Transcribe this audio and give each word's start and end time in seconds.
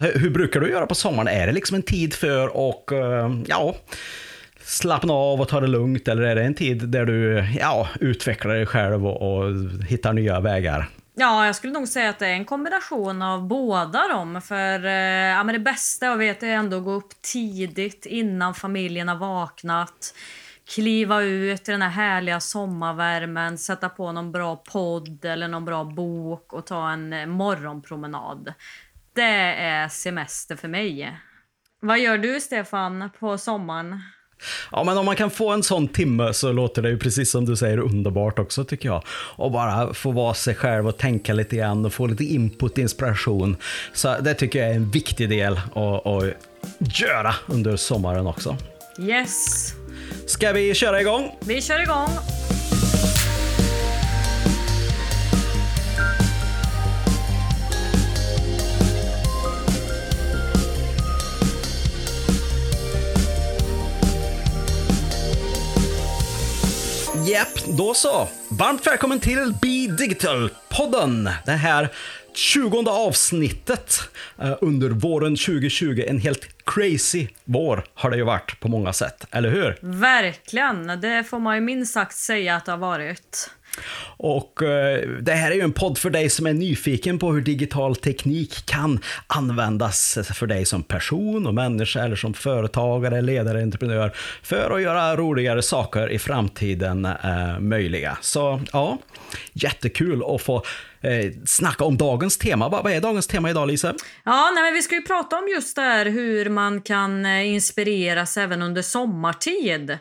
Hur, 0.00 0.30
brukar 0.30 0.60
du 0.60 0.70
göra 0.70 0.86
på 0.86 0.94
sommaren? 0.94 1.28
Är 1.28 1.46
det 1.46 1.52
liksom 1.52 1.74
en 1.74 1.82
tid 1.82 2.14
för 2.14 2.46
att, 2.46 2.90
eh, 2.90 3.40
ja, 3.46 3.74
slappna 4.60 5.12
av 5.12 5.40
och 5.40 5.48
ta 5.48 5.60
det 5.60 5.66
lugnt? 5.66 6.08
Eller 6.08 6.22
är 6.22 6.34
det 6.34 6.42
en 6.42 6.54
tid 6.54 6.88
där 6.88 7.06
du, 7.06 7.44
ja, 7.60 7.88
utvecklar 8.00 8.54
dig 8.54 8.66
själv 8.66 9.06
och, 9.06 9.22
och 9.22 9.54
hittar 9.88 10.12
nya 10.12 10.40
vägar? 10.40 10.88
Ja, 11.14 11.46
jag 11.46 11.56
skulle 11.56 11.72
nog 11.72 11.88
säga 11.88 12.10
att 12.10 12.18
det 12.18 12.26
är 12.26 12.32
en 12.32 12.44
kombination 12.44 13.22
av 13.22 13.48
båda 13.48 14.08
dem. 14.08 14.42
För 14.42 14.84
eh, 14.84 14.92
ja, 15.36 15.44
men 15.44 15.52
det 15.52 15.58
bästa 15.58 16.06
jag 16.06 16.16
vet 16.16 16.42
är 16.42 16.46
ändå 16.46 16.76
att 16.76 16.84
gå 16.84 16.92
upp 16.92 17.22
tidigt 17.22 18.06
innan 18.06 18.54
familjen 18.54 19.08
har 19.08 19.16
vaknat. 19.16 20.14
Kliva 20.74 21.22
ut 21.22 21.68
i 21.68 21.72
den 21.72 21.82
här 21.82 21.90
härliga 21.90 22.40
sommarvärmen, 22.40 23.58
sätta 23.58 23.88
på 23.88 24.12
någon 24.12 24.32
bra 24.32 24.56
podd 24.56 25.24
eller 25.24 25.48
någon 25.48 25.64
bra 25.64 25.84
bok 25.84 26.52
och 26.52 26.66
ta 26.66 26.90
en 26.90 27.12
eh, 27.12 27.26
morgonpromenad. 27.26 28.52
Det 29.18 29.24
är 29.24 29.88
semester 29.88 30.56
för 30.56 30.68
mig. 30.68 31.18
Vad 31.80 31.98
gör 31.98 32.18
du, 32.18 32.40
Stefan, 32.40 33.10
på 33.20 33.38
sommaren? 33.38 34.02
Ja, 34.72 34.84
men 34.84 34.98
om 34.98 35.06
man 35.06 35.16
kan 35.16 35.30
få 35.30 35.50
en 35.50 35.62
sån 35.62 35.88
timme 35.88 36.34
så 36.34 36.52
låter 36.52 36.82
det 36.82 36.88
ju 36.90 36.98
precis 36.98 37.30
som 37.30 37.44
du 37.44 37.56
säger 37.56 37.78
underbart 37.78 38.38
också 38.38 38.64
tycker 38.64 38.88
jag. 38.88 39.02
Och 39.10 39.50
bara 39.50 39.94
få 39.94 40.10
vara 40.10 40.34
sig 40.34 40.54
själv 40.54 40.88
och 40.88 40.98
tänka 40.98 41.32
lite 41.32 41.56
grann 41.56 41.84
och 41.84 41.92
få 41.92 42.06
lite 42.06 42.24
input, 42.24 42.78
inspiration. 42.78 43.56
Så 43.92 44.18
det 44.20 44.34
tycker 44.34 44.58
jag 44.58 44.68
är 44.68 44.74
en 44.74 44.90
viktig 44.90 45.28
del 45.28 45.60
att, 45.74 46.06
att 46.06 46.24
göra 46.80 47.34
under 47.46 47.76
sommaren 47.76 48.26
också. 48.26 48.56
Yes! 48.98 49.72
Ska 50.26 50.52
vi 50.52 50.74
köra 50.74 51.00
igång? 51.00 51.36
Vi 51.40 51.62
kör 51.62 51.82
igång! 51.82 52.08
Japp, 67.32 67.64
då 67.78 67.94
så. 67.94 68.28
Varmt 68.48 68.86
välkommen 68.86 69.20
till 69.20 69.54
Be 69.62 70.04
Digital-podden. 70.04 71.30
Det 71.46 71.52
här 71.52 71.88
20 72.34 72.90
avsnittet 72.90 74.00
eh, 74.38 74.56
under 74.60 74.90
våren 74.90 75.36
2020. 75.36 76.04
En 76.06 76.18
helt 76.18 76.48
crazy 76.64 77.28
vår 77.44 77.84
har 77.94 78.10
det 78.10 78.16
ju 78.16 78.22
varit 78.22 78.60
på 78.60 78.68
många 78.68 78.92
sätt, 78.92 79.24
eller 79.30 79.50
hur? 79.50 79.78
Verkligen, 79.80 81.00
det 81.00 81.24
får 81.24 81.38
man 81.38 81.54
ju 81.54 81.60
minst 81.60 81.92
sagt 81.92 82.16
säga 82.16 82.56
att 82.56 82.64
det 82.64 82.72
har 82.72 82.78
varit. 82.78 83.50
Och 84.16 84.62
eh, 84.62 85.08
det 85.20 85.32
här 85.32 85.50
är 85.50 85.54
ju 85.54 85.60
en 85.60 85.72
podd 85.72 85.98
för 85.98 86.10
dig 86.10 86.30
som 86.30 86.46
är 86.46 86.52
nyfiken 86.52 87.18
på 87.18 87.32
hur 87.32 87.40
digital 87.40 87.96
teknik 87.96 88.66
kan 88.66 89.00
användas 89.26 90.18
för 90.34 90.46
dig 90.46 90.64
som 90.64 90.82
person 90.82 91.46
och 91.46 91.54
människa 91.54 92.00
eller 92.00 92.16
som 92.16 92.34
företagare, 92.34 93.20
ledare, 93.20 93.62
entreprenör 93.62 94.12
för 94.42 94.70
att 94.76 94.82
göra 94.82 95.16
roligare 95.16 95.62
saker 95.62 96.10
i 96.10 96.18
framtiden 96.18 97.04
eh, 97.04 97.58
möjliga. 97.60 98.18
Så 98.20 98.60
ja, 98.72 98.98
jättekul 99.52 100.22
att 100.34 100.42
få 100.42 100.64
eh, 101.00 101.32
snacka 101.46 101.84
om 101.84 101.96
dagens 101.96 102.38
tema. 102.38 102.68
Vad 102.68 102.92
är 102.92 103.00
dagens 103.00 103.26
tema 103.26 103.50
idag 103.50 103.68
Lisa? 103.68 103.94
Ja, 104.24 104.50
nej, 104.54 104.64
men 104.64 104.74
vi 104.74 104.82
ska 104.82 104.94
ju 104.94 105.02
prata 105.02 105.38
om 105.38 105.48
just 105.48 105.76
det 105.76 105.82
här 105.82 106.06
hur 106.06 106.50
man 106.50 106.80
kan 106.80 107.26
eh, 107.26 107.46
inspireras 107.46 108.36
även 108.36 108.62
under 108.62 108.82
sommartid. 108.82 109.98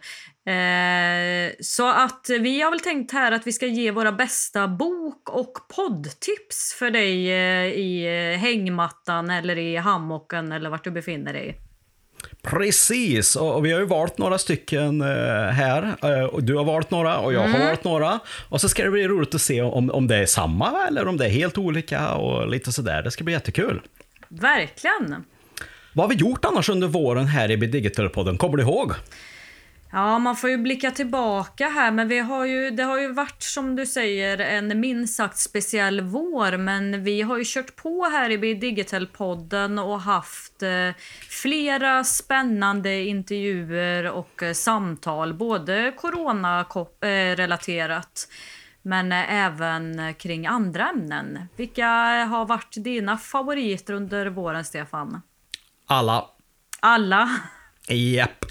Eh, 0.48 1.52
så 1.60 1.90
att 1.90 2.30
vi 2.30 2.62
har 2.62 2.72
väl 2.72 2.80
tänkt 2.80 3.12
här 3.12 3.32
att 3.32 3.48
vi 3.48 3.54
ska 3.54 3.66
ge 3.66 3.92
våra 3.92 4.12
bästa 4.12 4.68
bok 4.68 5.30
och 5.30 5.54
poddtips 5.76 6.76
för 6.80 6.92
dig 6.92 7.32
eh, 7.32 7.66
i 7.66 8.06
eh, 8.34 8.40
hängmattan 8.40 9.30
eller 9.30 9.58
i 9.58 9.76
hammocken 9.76 10.52
eller 10.52 10.70
vart 10.70 10.84
du 10.84 10.92
befinner 10.92 11.34
dig. 11.34 11.62
Precis, 12.42 13.36
och 13.36 13.66
vi 13.66 13.72
har 13.72 13.80
ju 13.80 13.86
valt 13.86 14.18
några 14.18 14.38
stycken 14.38 15.02
här. 15.02 15.96
Du 16.42 16.56
har 16.56 16.64
valt 16.64 16.92
några 16.92 17.18
och 17.18 17.34
jag 17.34 17.40
har 17.40 17.48
mm. 17.48 17.68
valt 17.68 17.84
några. 17.84 18.20
Och 18.50 18.62
så 18.62 18.70
ska 18.70 18.84
det 18.84 18.92
bli 18.92 19.08
roligt 19.08 19.36
att 19.36 19.42
se 19.42 19.62
om, 19.62 19.92
om 19.92 20.08
det 20.08 20.16
är 20.16 20.26
samma 20.26 20.88
eller 20.88 21.08
om 21.08 21.18
det 21.18 21.26
är 21.26 21.30
helt 21.30 21.58
olika 21.58 22.14
och 22.14 22.48
lite 22.48 22.72
sådär. 22.72 23.04
Det 23.04 23.12
ska 23.12 23.24
bli 23.24 23.34
jättekul. 23.34 23.82
Verkligen. 24.28 25.24
Vad 25.94 26.06
har 26.06 26.10
vi 26.10 26.16
gjort 26.16 26.46
annars 26.46 26.70
under 26.70 26.88
våren 26.88 27.26
här 27.26 27.52
i 27.52 27.56
Digital-podden? 27.56 28.38
Kommer 28.38 28.58
du 28.58 28.64
ihåg? 28.64 28.94
Ja, 29.92 30.20
man 30.20 30.36
får 30.36 30.50
ju 30.50 30.58
blicka 30.58 30.92
tillbaka 30.92 31.68
här, 31.68 31.92
men 31.92 32.08
vi 32.08 32.20
har 32.20 32.46
ju, 32.46 32.72
det 32.72 32.84
har 32.84 33.00
ju 33.00 33.14
varit 33.14 33.44
som 33.44 33.76
du 33.76 33.86
säger 33.86 34.38
en 34.38 34.80
minst 34.80 35.16
sagt 35.16 35.38
speciell 35.38 36.02
vår, 36.02 36.58
men 36.58 37.04
vi 37.04 37.22
har 37.22 37.38
ju 37.38 37.44
kört 37.46 37.76
på 37.76 38.06
här 38.06 38.30
i 38.30 38.54
Digital-podden 38.54 39.80
och 39.80 40.02
haft 40.02 40.64
eh, 40.64 40.90
flera 41.30 42.04
spännande 42.04 43.04
intervjuer 43.04 44.12
och 44.12 44.44
eh, 44.44 44.54
samtal, 44.54 45.34
både 45.34 45.94
corona-relaterat 45.98 48.28
men 48.82 49.12
eh, 49.12 49.34
även 49.34 50.14
kring 50.14 50.48
andra 50.48 50.90
ämnen. 50.90 51.40
Vilka 51.56 51.88
har 52.26 52.46
varit 52.46 52.84
dina 52.84 53.18
favoriter 53.18 53.94
under 53.94 54.26
våren, 54.26 54.66
Stefan? 54.66 55.22
Alla. 55.88 56.26
Alla? 56.80 57.30
Japp. 57.88 58.46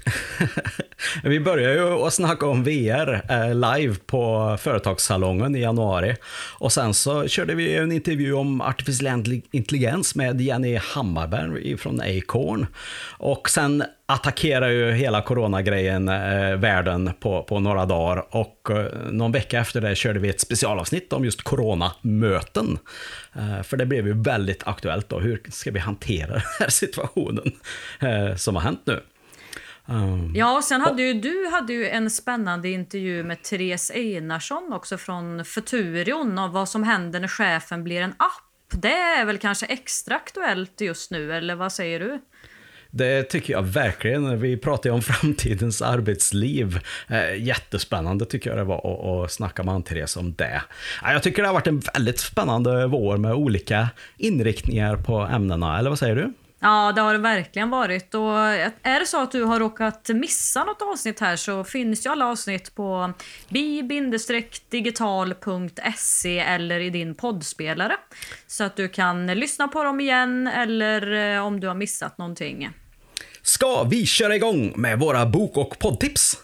Vi 1.23 1.39
började 1.39 1.73
ju 1.73 2.05
att 2.05 2.13
snacka 2.13 2.45
om 2.45 2.63
VR 2.63 3.21
eh, 3.29 3.55
live 3.55 3.95
på 4.05 4.57
Företagssalongen 4.59 5.55
i 5.55 5.59
januari. 5.59 6.15
Och 6.59 6.73
sen 6.73 6.93
så 6.93 7.27
körde 7.27 7.55
vi 7.55 7.75
en 7.75 7.91
intervju 7.91 8.33
om 8.33 8.61
artificiell 8.61 9.41
intelligens 9.51 10.15
med 10.15 10.41
Jenny 10.41 10.75
Hammarberg 10.75 11.77
från 11.77 12.01
Acorn. 12.01 12.67
Och 13.17 13.49
sen 13.49 13.83
attackerar 14.05 14.69
ju 14.69 14.91
hela 14.91 15.21
coronagrejen 15.21 16.09
eh, 16.09 16.55
världen 16.55 17.11
på, 17.19 17.43
på 17.43 17.59
några 17.59 17.85
dagar. 17.85 18.25
Och 18.35 18.71
eh, 18.71 19.11
någon 19.11 19.31
vecka 19.31 19.59
efter 19.59 19.81
det 19.81 19.95
körde 19.95 20.19
vi 20.19 20.29
ett 20.29 20.41
specialavsnitt 20.41 21.13
om 21.13 21.25
just 21.25 21.41
coronamöten. 21.41 22.79
Eh, 23.35 23.63
för 23.63 23.77
det 23.77 23.85
blev 23.85 24.07
ju 24.07 24.13
väldigt 24.13 24.67
aktuellt 24.67 25.09
då. 25.09 25.19
Hur 25.19 25.41
ska 25.49 25.71
vi 25.71 25.79
hantera 25.79 26.33
den 26.33 26.41
här 26.59 26.69
situationen 26.69 27.51
eh, 27.99 28.35
som 28.35 28.55
har 28.55 28.61
hänt 28.61 28.81
nu? 28.85 29.01
Um, 29.89 30.31
ja, 30.35 30.57
och 30.57 30.63
sen 30.63 30.81
hade 30.81 31.01
ju 31.01 31.13
du 31.13 31.47
hade 31.51 31.73
ju 31.73 31.89
en 31.89 32.09
spännande 32.09 32.69
intervju 32.69 33.23
med 33.23 33.43
Therese 33.43 33.91
Einarsson 33.91 34.73
också 34.73 34.97
från 34.97 35.45
Futurion 35.45 36.37
om 36.37 36.51
vad 36.51 36.69
som 36.69 36.83
händer 36.83 37.19
när 37.19 37.27
chefen 37.27 37.83
blir 37.83 38.01
en 38.01 38.13
app. 38.17 38.81
Det 38.81 38.93
är 38.93 39.25
väl 39.25 39.37
kanske 39.37 39.65
extra 39.65 40.15
aktuellt 40.15 40.81
just 40.81 41.11
nu, 41.11 41.33
eller 41.33 41.55
vad 41.55 41.71
säger 41.71 41.99
du? 41.99 42.21
Det 42.91 43.23
tycker 43.23 43.53
jag 43.53 43.61
verkligen. 43.61 44.41
Vi 44.41 44.57
pratar 44.57 44.89
ju 44.89 44.93
om 44.93 45.01
framtidens 45.21 45.81
arbetsliv. 45.81 46.79
Eh, 47.07 47.43
jättespännande 47.43 48.25
tycker 48.25 48.49
jag 48.49 48.59
det 48.59 48.63
var 48.63 49.23
att 49.23 49.31
snacka 49.31 49.63
med 49.63 49.73
Ann-Therese 49.73 50.17
om 50.17 50.35
det. 50.35 50.61
Jag 51.03 51.23
tycker 51.23 51.41
det 51.41 51.47
har 51.47 51.53
varit 51.53 51.67
en 51.67 51.79
väldigt 51.79 52.19
spännande 52.19 52.87
vår 52.87 53.17
med 53.17 53.33
olika 53.33 53.89
inriktningar 54.17 54.95
på 54.97 55.19
ämnena, 55.19 55.79
eller 55.79 55.89
vad 55.89 55.99
säger 55.99 56.15
du? 56.15 56.33
Ja, 56.59 56.91
det 56.91 57.01
har 57.01 57.13
det 57.13 57.19
verkligen 57.19 57.69
varit. 57.69 58.13
Och 58.13 58.37
är 58.83 58.99
det 58.99 59.05
så 59.05 59.21
att 59.21 59.31
du 59.31 59.43
har 59.43 59.59
råkat 59.59 60.09
missa 60.09 60.63
något 60.63 60.81
avsnitt 60.81 61.19
här 61.19 61.35
så 61.35 61.63
finns 61.63 62.05
ju 62.05 62.09
alla 62.09 62.27
avsnitt 62.27 62.75
på 62.75 63.13
bi-digital.se 63.49 66.39
eller 66.39 66.79
i 66.79 66.89
din 66.89 67.15
poddspelare. 67.15 67.97
Så 68.47 68.63
att 68.63 68.75
du 68.75 68.89
kan 68.89 69.27
lyssna 69.27 69.67
på 69.67 69.83
dem 69.83 69.99
igen 69.99 70.47
eller 70.47 71.35
eh, 71.35 71.45
om 71.45 71.59
du 71.59 71.67
har 71.67 71.75
missat 71.75 72.17
någonting. 72.17 72.69
Ska 73.41 73.83
vi 73.83 74.05
köra 74.05 74.35
igång 74.35 74.73
med 74.75 74.99
våra 74.99 75.25
bok 75.25 75.57
och 75.57 75.79
poddtips? 75.79 76.37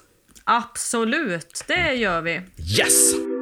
Absolut, 0.43 1.63
det 1.67 1.93
gör 1.93 2.21
vi. 2.21 2.41
Yes! 2.79 3.32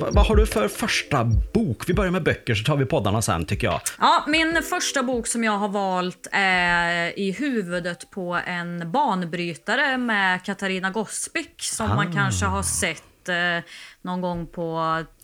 Vad 0.00 0.26
har 0.26 0.36
du 0.36 0.46
för 0.46 0.68
första 0.68 1.24
bok? 1.24 1.88
Vi 1.88 1.94
börjar 1.94 2.10
med 2.10 2.22
böcker 2.22 2.54
så 2.54 2.64
tar 2.64 2.76
vi 2.76 2.84
poddarna 2.84 3.22
sen 3.22 3.46
tycker 3.46 3.66
jag. 3.66 3.80
Ja, 3.98 4.24
min 4.28 4.62
första 4.62 5.02
bok 5.02 5.26
som 5.26 5.44
jag 5.44 5.58
har 5.58 5.68
valt 5.68 6.26
är 6.32 7.18
I 7.18 7.32
huvudet 7.32 8.10
på 8.10 8.40
en 8.46 8.92
banbrytare 8.92 9.98
med 9.98 10.44
Katarina 10.44 10.90
Gospic 10.90 11.46
som 11.58 11.90
ah. 11.90 11.94
man 11.94 12.12
kanske 12.12 12.46
har 12.46 12.62
sett 12.62 13.28
eh, 13.28 13.64
någon 14.02 14.20
gång 14.20 14.46
på 14.46 14.78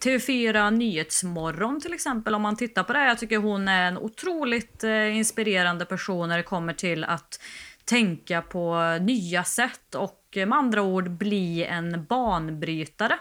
TV4 0.04 0.70
Nyhetsmorgon 0.70 1.80
till 1.80 1.94
exempel 1.94 2.34
om 2.34 2.42
man 2.42 2.56
tittar 2.56 2.82
på 2.82 2.92
det. 2.92 3.04
Jag 3.04 3.18
tycker 3.18 3.38
hon 3.38 3.68
är 3.68 3.88
en 3.88 3.98
otroligt 3.98 4.84
eh, 4.84 5.16
inspirerande 5.16 5.84
person 5.84 6.28
när 6.28 6.36
det 6.36 6.42
kommer 6.42 6.72
till 6.72 7.04
att 7.04 7.40
tänka 7.84 8.42
på 8.42 8.98
nya 9.00 9.44
sätt 9.44 9.94
och 9.94 10.22
med 10.34 10.52
andra 10.52 10.82
ord 10.82 11.10
bli 11.10 11.64
en 11.64 12.04
banbrytare 12.04 13.18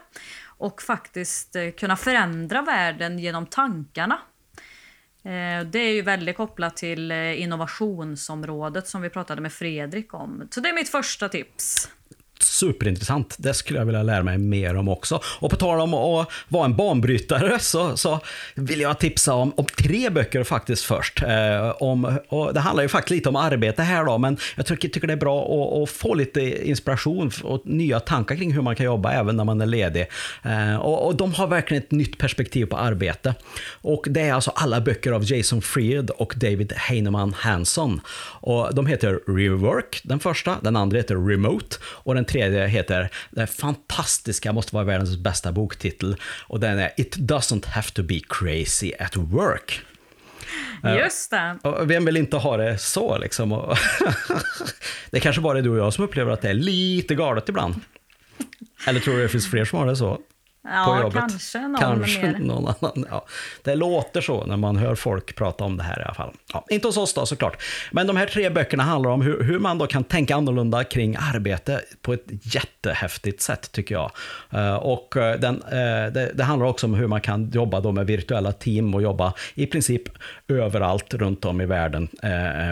och 0.57 0.81
faktiskt 0.81 1.55
eh, 1.55 1.69
kunna 1.69 1.95
förändra 1.95 2.61
världen 2.61 3.19
genom 3.19 3.45
tankarna. 3.45 4.19
Eh, 5.23 5.65
det 5.65 5.79
är 5.79 5.93
ju 5.93 6.01
väldigt 6.01 6.37
kopplat 6.37 6.77
till 6.77 7.11
eh, 7.11 7.41
innovationsområdet 7.41 8.87
som 8.87 9.01
vi 9.01 9.09
pratade 9.09 9.41
med 9.41 9.53
Fredrik 9.53 10.13
om. 10.13 10.47
Så 10.51 10.59
det 10.59 10.69
är 10.69 10.73
mitt 10.73 10.89
första 10.89 11.29
tips 11.29 11.89
superintressant. 12.43 13.35
Det 13.37 13.53
skulle 13.53 13.79
jag 13.79 13.85
vilja 13.85 14.03
lära 14.03 14.23
mig 14.23 14.37
mer 14.37 14.75
om 14.75 14.89
också. 14.89 15.21
Och 15.25 15.49
på 15.49 15.55
tal 15.55 15.79
om 15.79 15.93
att 15.93 16.27
vara 16.47 16.65
en 16.65 16.75
banbrytare 16.75 17.59
så, 17.59 17.97
så 17.97 18.19
vill 18.55 18.81
jag 18.81 18.99
tipsa 18.99 19.33
om, 19.33 19.53
om 19.57 19.65
tre 19.65 20.09
böcker 20.09 20.43
faktiskt 20.43 20.83
först. 20.83 21.23
Eh, 21.23 21.69
om, 21.79 22.19
det 22.53 22.59
handlar 22.59 22.83
ju 22.83 22.89
faktiskt 22.89 23.11
lite 23.11 23.29
om 23.29 23.35
arbete 23.35 23.83
här 23.83 24.05
då, 24.05 24.17
men 24.17 24.37
jag 24.55 24.65
tycker, 24.65 24.89
tycker 24.89 25.07
det 25.07 25.13
är 25.13 25.17
bra 25.17 25.43
att, 25.43 25.83
att, 25.83 25.89
få 25.89 26.13
lite 26.13 26.67
inspiration 26.69 27.31
och 27.43 27.61
nya 27.65 27.99
tankar 27.99 28.35
kring 28.35 28.53
hur 28.53 28.61
man 28.61 28.75
kan 28.75 28.85
jobba 28.85 29.11
även 29.11 29.37
när 29.37 29.43
man 29.43 29.61
är 29.61 29.65
ledig. 29.65 30.07
Eh, 30.43 30.75
och, 30.75 31.07
och, 31.07 31.15
de 31.15 31.33
har 31.33 31.47
verkligen 31.47 31.83
ett 31.83 31.91
nytt 31.91 32.17
perspektiv 32.17 32.65
på 32.65 32.77
arbete. 32.77 33.35
Och 33.81 34.07
det 34.09 34.21
är 34.21 34.33
alltså 34.33 34.51
alla 34.55 34.81
böcker 34.81 35.11
av 35.11 35.31
Jason 35.31 35.61
Fried 35.61 36.09
och 36.09 36.33
David 36.35 36.73
Heinemann 36.75 37.33
Hanson. 37.33 38.01
Och 38.41 38.75
de 38.75 38.87
heter 38.87 39.19
Rework, 39.27 40.01
den 40.03 40.19
första, 40.19 40.57
den 40.61 40.75
andra 40.75 40.97
heter 40.97 41.15
Remote 41.15 41.75
och 41.83 42.15
den 42.15 42.24
tredje 42.25 42.67
heter, 42.67 43.09
den 43.29 43.47
fantastiska, 43.47 44.53
måste 44.53 44.75
vara 44.75 44.85
världens 44.85 45.17
bästa 45.17 45.51
boktitel, 45.51 46.15
och 46.47 46.59
den 46.59 46.79
är 46.79 46.91
It 46.97 47.17
doesn't 47.17 47.67
have 47.67 47.87
to 47.89 48.03
be 48.03 48.19
crazy 48.29 48.93
at 48.99 49.15
work. 49.15 49.81
Just 50.83 51.31
det. 51.31 51.57
Och 51.63 51.91
vem 51.91 52.05
vill 52.05 52.17
inte 52.17 52.37
ha 52.37 52.57
det 52.57 52.77
så 52.77 53.17
liksom? 53.17 53.49
det 55.09 55.17
är 55.17 55.21
kanske 55.21 55.41
bara 55.41 55.57
är 55.57 55.61
du 55.61 55.69
och 55.69 55.77
jag 55.77 55.93
som 55.93 56.03
upplever 56.03 56.31
att 56.31 56.41
det 56.41 56.49
är 56.49 56.53
lite 56.53 57.15
galet 57.15 57.49
ibland. 57.49 57.75
Eller 58.87 58.99
tror 58.99 59.15
du 59.15 59.21
det 59.21 59.29
finns 59.29 59.49
fler 59.49 59.65
som 59.65 59.79
har 59.79 59.85
det 59.85 59.95
så? 59.95 60.19
Ja, 60.67 60.85
på 60.85 61.01
jobbet. 61.01 61.19
kanske 61.19 61.59
någon 61.59 61.81
kanske 61.81 62.21
mer. 62.21 62.39
Någon 62.39 62.67
annan, 62.67 63.05
ja. 63.09 63.25
Det 63.63 63.75
låter 63.75 64.21
så 64.21 64.45
när 64.45 64.57
man 64.57 64.77
hör 64.77 64.95
folk 64.95 65.35
prata 65.35 65.63
om 65.63 65.77
det 65.77 65.83
här 65.83 65.99
i 65.99 66.03
alla 66.03 66.13
fall. 66.13 66.33
Ja, 66.53 66.65
inte 66.69 66.87
hos 66.87 66.97
oss 66.97 67.13
då 67.13 67.25
såklart. 67.25 67.63
Men 67.91 68.07
de 68.07 68.17
här 68.17 68.25
tre 68.25 68.49
böckerna 68.49 68.83
handlar 68.83 69.11
om 69.11 69.21
hur, 69.21 69.43
hur, 69.43 69.59
man 69.59 69.77
då 69.77 69.87
kan 69.87 70.03
tänka 70.03 70.35
annorlunda 70.35 70.83
kring 70.83 71.15
arbete 71.33 71.81
på 72.01 72.13
ett 72.13 72.25
jättehäftigt 72.41 73.41
sätt 73.41 73.71
tycker 73.71 73.95
jag. 73.95 74.11
Uh, 74.53 74.75
och 74.75 75.17
eh, 75.17 75.39
den, 75.39 75.55
uh, 75.55 76.13
det, 76.13 76.31
det, 76.33 76.43
handlar 76.43 76.67
också 76.67 76.87
om 76.87 76.93
hur 76.93 77.07
man 77.07 77.21
kan 77.21 77.49
jobba 77.49 77.79
då 77.79 77.91
med 77.91 78.07
virtuella 78.07 78.51
team 78.51 78.95
och 78.95 79.01
jobba 79.01 79.33
i 79.53 79.65
princip 79.65 80.03
överallt 80.47 81.13
runt 81.13 81.45
om 81.45 81.61
i 81.61 81.65
världen 81.65 82.07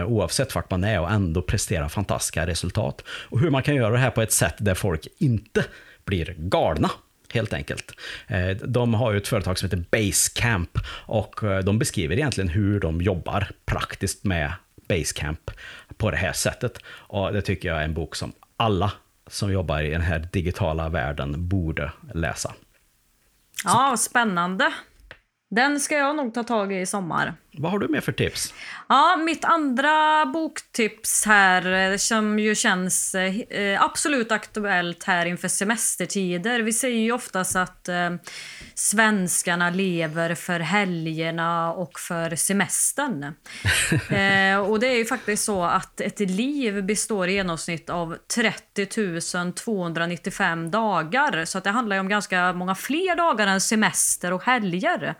oavsett 0.08 0.56
vart 0.56 0.72
man 0.72 0.84
är 0.84 1.00
och 1.00 1.12
ändå 1.12 1.42
prestera 1.42 1.90
fantastiska 1.90 2.48
resultat. 2.48 3.04
Och 3.08 3.40
hur 3.40 3.50
man 3.50 3.64
kan 3.64 3.76
göra 3.76 3.92
det 3.92 3.98
här 3.98 4.10
på 4.10 4.22
ett 4.22 4.32
sätt 4.32 4.56
där 4.58 4.74
folk 4.74 5.08
inte 5.18 5.66
blir 6.06 6.36
galna 6.38 6.90
helt 7.34 7.54
enkelt. 7.54 7.92
Eh, 8.28 8.50
de 8.50 8.94
har 8.94 9.12
ju 9.12 9.18
ett 9.18 9.28
företag 9.28 9.58
som 9.58 9.66
heter 9.66 9.86
Basecamp 9.92 10.80
och 11.06 11.44
eh, 11.44 11.60
de 11.60 11.80
beskriver 11.80 12.16
egentligen 12.16 12.50
hur 12.50 12.80
de 12.80 13.02
jobbar 13.02 13.48
praktiskt 13.66 14.24
med 14.24 14.54
Basecamp 14.90 15.52
på 15.98 16.12
det 16.12 16.18
här 16.18 16.34
sättet. 16.34 16.80
Och 16.88 17.34
det 17.34 17.42
tycker 17.42 17.70
jag 17.70 17.80
är 17.80 17.84
en 17.84 17.94
bok 17.94 18.16
som 18.16 18.34
alla 18.58 18.92
som 19.28 19.52
jobbar 19.52 19.82
i 19.82 19.90
den 19.90 20.02
här 20.02 20.30
digitala 20.32 20.90
världen 20.90 21.48
borde 21.48 21.92
läsa. 22.14 22.54
Ja, 23.66 23.96
spännande. 23.98 24.74
Den 25.56 25.80
ska 25.80 25.96
jag 25.96 26.16
nog 26.16 26.34
ta 26.34 26.44
tag 26.44 26.74
i 26.74 26.80
i 26.80 26.86
sommar. 26.86 27.34
Vad 27.58 27.72
har 27.72 27.80
du 27.80 27.88
med 27.88 28.04
för 28.04 28.12
tips? 28.12 28.54
Ja, 28.90 29.18
mitt 29.26 29.46
andra 29.46 30.26
boktips 30.26 31.26
här 31.26 31.92
eh, 31.92 31.98
som 31.98 32.40
ju 32.40 32.56
känns 32.56 33.16
eh, 33.16 33.84
absolut 33.84 34.32
aktuellt 34.32 35.04
här 35.04 35.26
inför 35.26 35.48
semestertider. 35.48 36.60
Vi 36.60 36.74
säger 36.74 37.00
ju 37.00 37.12
oftast 37.12 37.56
att 37.56 37.90
eh, 37.90 38.10
svenskarna 38.76 39.70
lever 39.70 40.36
för 40.36 40.60
helgerna 40.60 41.74
och 41.74 42.00
för 42.00 42.36
semestern. 42.36 43.24
eh, 44.10 44.60
och 44.70 44.80
det 44.80 44.88
är 44.88 44.98
ju 44.98 45.06
faktiskt 45.06 45.44
så 45.44 45.64
att 45.64 46.02
ett 46.02 46.20
liv 46.20 46.84
består 46.84 47.28
i 47.28 47.34
genomsnitt 47.34 47.90
av 47.90 48.18
30 48.36 49.52
295 49.52 50.72
dagar. 50.72 51.46
Så 51.46 51.58
att 51.58 51.64
det 51.64 51.70
handlar 51.70 51.96
ju 51.96 52.00
om 52.00 52.10
ganska 52.10 52.54
många 52.54 52.76
fler 52.76 53.16
dagar 53.16 53.48
än 53.48 53.62
semester 53.62 54.34
och 54.34 54.44
helger. 54.44 55.16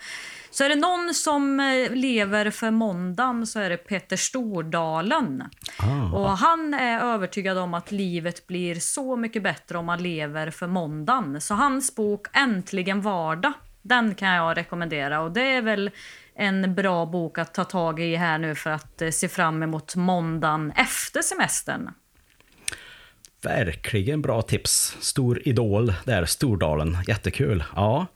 Så 0.50 0.64
är 0.64 0.70
det 0.70 0.76
någon 0.76 1.14
som 1.14 1.60
eh, 1.60 1.92
lever 1.92 2.50
för 2.50 2.72
måndagen 2.72 3.48
så 3.48 3.60
är 3.60 3.70
det 3.70 3.78
Peter 3.78 4.18
Stordalen. 4.18 5.44
Ah. 5.78 6.18
Och 6.18 6.38
han 6.38 6.74
är 6.74 7.00
övertygad 7.00 7.58
om 7.58 7.74
att 7.74 7.92
livet 7.92 8.48
blir 8.48 8.76
så 8.76 9.16
mycket 9.16 9.44
bättre 9.44 9.78
om 9.78 9.86
man 9.86 10.04
lever 10.04 10.52
för 10.52 10.68
måndagen. 10.68 11.42
Så 11.42 11.54
hans 11.54 11.96
bok 11.96 12.28
Äntligen 12.34 13.02
vardag, 13.02 13.54
den 13.82 14.16
kan 14.16 14.30
jag 14.30 14.58
rekommendera. 14.58 15.22
Och 15.22 15.32
det 15.32 15.56
är 15.56 15.62
väl 15.62 15.92
en 16.36 16.76
bra 16.76 17.06
bok 17.06 17.38
att 17.38 17.54
ta 17.54 17.64
tag 17.64 18.00
i 18.00 18.16
här 18.16 18.38
nu 18.38 18.56
för 18.56 18.70
att 18.70 19.02
eh, 19.02 19.10
se 19.10 19.30
fram 19.30 19.64
emot 19.64 19.96
måndagen 19.96 20.72
efter 20.76 21.22
semestern. 21.22 21.90
Verkligen 23.42 24.22
bra 24.22 24.42
tips. 24.42 24.98
Stor 25.00 25.48
idol 25.48 25.94
där, 26.06 26.26
Stordalen. 26.26 26.98
Jättekul. 27.08 27.64
Ja. 27.76 28.08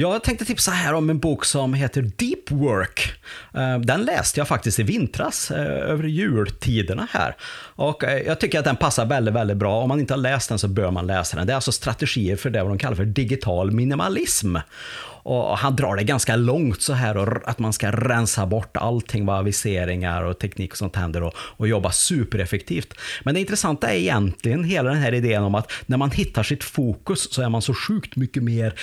Jag 0.00 0.22
tänkte 0.24 0.44
tipsa 0.44 0.70
här 0.70 0.94
om 0.94 1.10
en 1.10 1.18
bok 1.18 1.44
som 1.44 1.74
heter 1.74 2.02
Deep 2.02 2.50
Work. 2.50 3.12
Eh, 3.54 3.78
den 3.78 4.04
läste 4.04 4.40
jag 4.40 4.48
faktiskt 4.48 4.78
i 4.78 4.82
vintras, 4.82 5.50
eh, 5.50 5.90
över 5.90 6.04
jultiderna 6.04 7.08
här. 7.10 7.36
Och 7.74 8.04
eh, 8.04 8.22
jag 8.26 8.40
tycker 8.40 8.58
att 8.58 8.64
den 8.64 8.76
passar 8.76 9.06
väldigt, 9.06 9.34
väldigt 9.34 9.56
bra. 9.56 9.82
Om 9.82 9.88
man 9.88 10.00
inte 10.00 10.14
har 10.14 10.18
läst 10.18 10.48
den 10.48 10.58
så 10.58 10.68
bör 10.68 10.90
man 10.90 11.06
läsa 11.06 11.36
den. 11.36 11.46
Det 11.46 11.52
är 11.52 11.54
alltså 11.54 11.72
strategier 11.72 12.36
för 12.36 12.50
det 12.50 12.62
vad 12.62 12.70
de 12.70 12.78
kallar 12.78 12.96
för 12.96 13.04
digital 13.04 13.70
minimalism. 13.70 14.56
Och 15.22 15.58
han 15.58 15.76
drar 15.76 15.96
det 15.96 16.04
ganska 16.04 16.36
långt 16.36 16.82
så 16.82 16.92
här 16.92 17.16
och 17.16 17.48
att 17.48 17.58
man 17.58 17.72
ska 17.72 17.90
rensa 17.90 18.46
bort 18.46 18.76
allting 18.76 19.26
vad 19.26 19.38
aviseringar 19.38 20.22
och 20.22 20.38
teknik 20.38 20.72
och 20.72 20.78
sånt 20.78 20.96
händer 20.96 21.22
och, 21.22 21.34
och 21.38 21.68
jobba 21.68 21.92
supereffektivt. 21.92 22.94
Men 23.22 23.34
det 23.34 23.40
intressanta 23.40 23.88
är 23.88 23.96
egentligen 23.96 24.64
hela 24.64 24.90
den 24.90 24.98
här 24.98 25.14
idén 25.14 25.42
om 25.42 25.54
att 25.54 25.72
när 25.86 25.96
man 25.96 26.10
hittar 26.10 26.42
sitt 26.42 26.64
fokus 26.64 27.32
så 27.32 27.42
är 27.42 27.48
man 27.48 27.62
så 27.62 27.74
sjukt 27.74 28.16
mycket 28.16 28.42
mer 28.42 28.74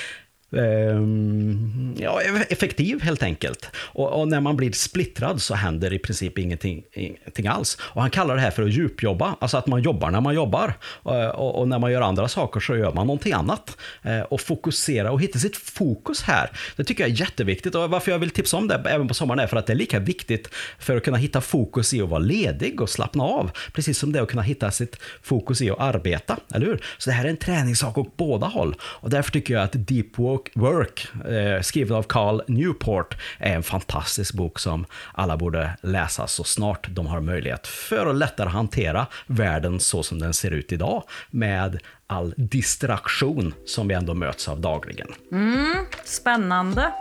Ehm, 0.51 1.95
ja, 1.99 2.21
effektiv 2.49 3.01
helt 3.01 3.23
enkelt. 3.23 3.69
Och, 3.75 4.19
och, 4.19 4.27
när 4.27 4.41
man 4.41 4.57
blir 4.57 4.71
splittrad 4.71 5.41
så 5.41 5.55
händer 5.55 5.93
i 5.93 5.99
princip 5.99 6.37
ingenting, 6.37 6.83
ingenting 6.93 7.47
alls. 7.47 7.77
Och 7.81 8.01
han 8.01 8.11
kallar 8.11 8.35
det 8.35 8.41
här 8.41 8.51
för 8.51 8.63
att 8.63 8.73
djupjobba, 8.73 9.35
alltså 9.39 9.57
att 9.57 9.67
man 9.67 9.81
jobbar 9.81 10.11
när 10.11 10.21
man 10.21 10.35
jobbar. 10.35 10.73
Eh, 11.05 11.27
och, 11.27 11.59
och 11.59 11.67
när 11.67 11.79
man 11.79 11.91
gör 11.91 12.01
andra 12.01 12.27
saker 12.27 12.59
så 12.59 12.75
gör 12.75 12.93
man 12.93 13.07
någonting 13.07 13.33
annat. 13.33 13.77
Eh, 14.03 14.19
och 14.19 14.41
fokusera 14.41 15.11
och 15.11 15.21
hitta 15.21 15.39
sitt 15.39 15.57
fokus 15.57 16.21
här. 16.21 16.49
Det 16.75 16.83
tycker 16.83 17.03
jag 17.03 17.11
är 17.11 17.19
jätteviktigt. 17.19 17.75
Och 17.75 17.89
varför 17.89 18.11
jag 18.11 18.19
vill 18.19 18.29
tipsa 18.29 18.57
om 18.57 18.67
det 18.67 18.75
även 18.89 19.07
på 19.07 19.13
sommaren 19.13 19.39
är 19.39 19.47
för 19.47 19.57
att 19.57 19.67
det 19.67 19.73
är 19.73 19.77
lika 19.77 19.99
viktigt 19.99 20.49
för 20.79 20.97
att 20.97 21.03
kunna 21.03 21.17
hitta 21.17 21.41
fokus 21.41 21.93
i 21.93 22.01
att 22.01 22.09
vara 22.09 22.19
ledig 22.19 22.81
och 22.81 22.89
slappna 22.89 23.23
av. 23.23 23.51
Precis 23.73 23.97
som 23.97 24.11
det 24.11 24.19
är 24.19 24.23
att 24.23 24.29
kunna 24.29 24.41
hitta 24.41 24.71
sitt 24.71 24.97
fokus 25.21 25.61
i 25.61 25.69
att 25.69 25.79
arbeta, 25.79 26.37
eller 26.53 26.65
hur? 26.65 26.83
Så 26.97 27.09
det 27.09 27.15
här 27.15 27.25
är 27.25 27.29
en 27.29 27.37
träningssak 27.37 27.97
åt 27.97 28.17
båda 28.17 28.47
håll. 28.47 28.75
Och 28.81 29.09
därför 29.09 29.31
tycker 29.31 29.53
jag 29.53 29.63
att 29.63 29.87
Deep 29.87 30.19
Work 30.19 30.34
Work, 30.53 31.07
eh, 31.25 31.61
skriven 31.61 31.97
av 31.97 32.03
Carl 32.03 32.41
Newport, 32.47 33.17
är 33.39 33.55
en 33.55 33.63
fantastisk 33.63 34.33
bok 34.33 34.59
som 34.59 34.85
alla 35.13 35.37
borde 35.37 35.77
läsa 35.81 36.27
så 36.27 36.43
snart 36.43 36.87
de 36.89 37.07
har 37.07 37.21
möjlighet 37.21 37.67
för 37.67 38.05
att 38.05 38.15
lättare 38.15 38.49
hantera 38.49 39.07
världen 39.27 39.79
så 39.79 40.03
som 40.03 40.19
den 40.19 40.33
ser 40.33 40.51
ut 40.51 40.71
idag 40.71 41.03
med 41.31 41.79
all 42.07 42.33
distraktion 42.37 43.53
som 43.65 43.87
vi 43.87 43.93
ändå 43.93 44.13
möts 44.13 44.47
av 44.47 44.61
dagligen. 44.61 45.07
Mm, 45.31 45.75
spännande. 46.05 46.91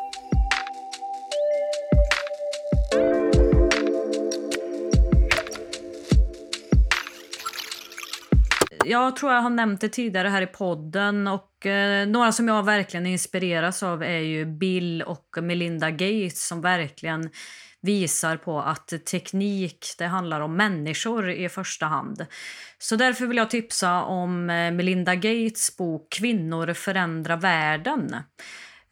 Jag 8.85 9.17
tror 9.17 9.33
jag 9.33 9.41
har 9.41 9.51
nämnt 9.51 9.81
det 9.81 9.89
tidigare 9.89 10.29
här 10.29 10.43
i 10.43 10.47
podden 10.47 11.29
och 11.29 11.67
eh, 11.67 12.07
några 12.09 12.33
som 12.33 12.49
jag 12.49 12.63
verkligen 12.63 13.07
inspireras 13.07 13.83
av 13.83 14.03
är 14.03 14.19
ju 14.19 14.47
Bill 14.47 15.03
och 15.03 15.39
Melinda 15.43 15.91
Gates 15.91 16.47
som 16.47 16.61
verkligen 16.61 17.31
visar 17.81 18.37
på 18.37 18.61
att 18.61 18.93
teknik 19.11 19.87
det 19.99 20.07
handlar 20.07 20.41
om 20.41 20.57
människor 20.57 21.31
i 21.31 21.49
första 21.49 21.87
hand. 21.87 22.27
Så 22.79 22.97
därför 22.97 23.27
vill 23.27 23.37
jag 23.37 23.51
tipsa 23.51 24.03
om 24.03 24.51
eh, 24.51 24.71
Melinda 24.71 25.15
Gates 25.15 25.77
bok 25.77 26.13
Kvinnor 26.13 26.73
förändrar 26.73 27.37
världen. 27.37 28.17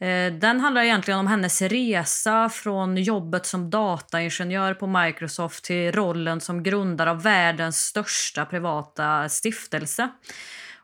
Eh, 0.02 0.32
den 0.32 0.60
handlar 0.60 0.82
egentligen 0.82 1.20
om 1.20 1.26
hennes 1.26 1.62
resa 1.62 2.48
från 2.48 2.96
jobbet 2.96 3.46
som 3.46 3.70
dataingenjör 3.70 4.74
på 4.74 4.86
Microsoft 4.86 5.64
till 5.64 5.92
rollen 5.92 6.40
som 6.40 6.62
grundare 6.62 7.10
av 7.10 7.22
världens 7.22 7.76
största 7.76 8.44
privata 8.44 9.28
stiftelse. 9.28 10.08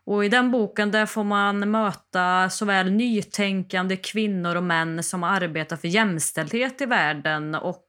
Och 0.05 0.25
I 0.25 0.29
den 0.29 0.51
boken 0.51 0.91
där 0.91 1.07
får 1.07 1.25
man 1.25 1.71
möta 1.71 2.51
såväl 2.51 2.93
nytänkande 2.93 3.97
kvinnor 3.97 4.55
och 4.55 4.63
män 4.63 5.03
som 5.03 5.25
arbetar 5.25 5.77
för 5.77 5.89
jämställdhet 5.89 6.81
i 6.81 6.87
världen 6.87 7.55
och 7.55 7.89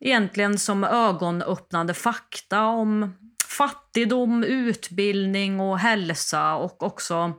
egentligen 0.00 0.58
som 0.58 0.84
ögonöppnande 0.84 1.94
fakta 1.94 2.62
om 2.62 3.16
fattigdom, 3.48 4.44
utbildning 4.44 5.60
och 5.60 5.78
hälsa 5.78 6.54
och 6.54 6.82
också 6.82 7.32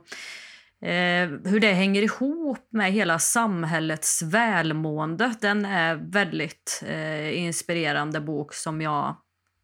Eh, 0.82 1.50
hur 1.50 1.60
det 1.60 1.72
hänger 1.72 2.02
ihop 2.02 2.68
med 2.72 2.92
hela 2.92 3.18
samhällets 3.18 4.22
välmående. 4.22 5.34
Den 5.40 5.64
är 5.64 5.94
väldigt 5.94 6.82
eh, 6.86 7.38
inspirerande 7.38 8.20
bok 8.20 8.54
som 8.54 8.80
jag 8.80 9.16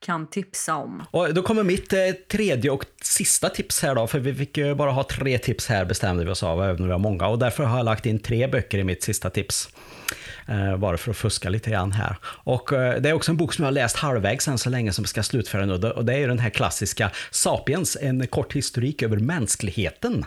kan 0.06 0.26
tipsa 0.26 0.74
om. 0.76 1.02
Och 1.10 1.34
då 1.34 1.42
kommer 1.42 1.62
mitt 1.62 1.92
eh, 1.92 1.98
tredje 2.30 2.70
och 2.70 2.84
sista 3.02 3.48
tips 3.48 3.82
här 3.82 3.94
då, 3.94 4.06
för 4.06 4.18
vi 4.18 4.34
fick 4.34 4.56
ju 4.56 4.74
bara 4.74 4.90
ha 4.90 5.04
tre 5.04 5.38
tips 5.38 5.66
här 5.66 5.84
bestämde 5.84 6.24
vi 6.24 6.30
oss 6.30 6.42
av, 6.42 6.62
även 6.62 6.80
om 6.80 6.86
vi 6.86 6.92
har 6.92 6.98
många. 6.98 7.26
Och 7.26 7.38
därför 7.38 7.64
har 7.64 7.76
jag 7.76 7.84
lagt 7.84 8.06
in 8.06 8.18
tre 8.18 8.46
böcker 8.46 8.78
i 8.78 8.84
mitt 8.84 9.02
sista 9.02 9.30
tips. 9.30 9.68
Eh, 10.46 10.76
bara 10.76 10.96
för 10.96 11.10
att 11.10 11.16
fuska 11.16 11.48
lite 11.48 11.70
grann 11.70 11.92
här. 11.92 12.16
Och 12.24 12.72
eh, 12.72 13.00
det 13.00 13.08
är 13.08 13.12
också 13.12 13.32
en 13.32 13.36
bok 13.36 13.54
som 13.54 13.62
jag 13.62 13.66
har 13.66 13.72
läst 13.72 13.96
halvvägs 13.96 14.48
än 14.48 14.58
så 14.58 14.70
länge 14.70 14.92
som 14.92 15.04
ska 15.04 15.22
slutföra 15.22 15.66
nu. 15.66 15.72
Och 15.74 16.04
det 16.04 16.14
är 16.14 16.28
den 16.28 16.38
här 16.38 16.50
klassiska 16.50 17.10
Sapiens, 17.30 17.96
en 18.00 18.26
kort 18.26 18.52
historik 18.52 19.02
över 19.02 19.16
mänskligheten. 19.16 20.24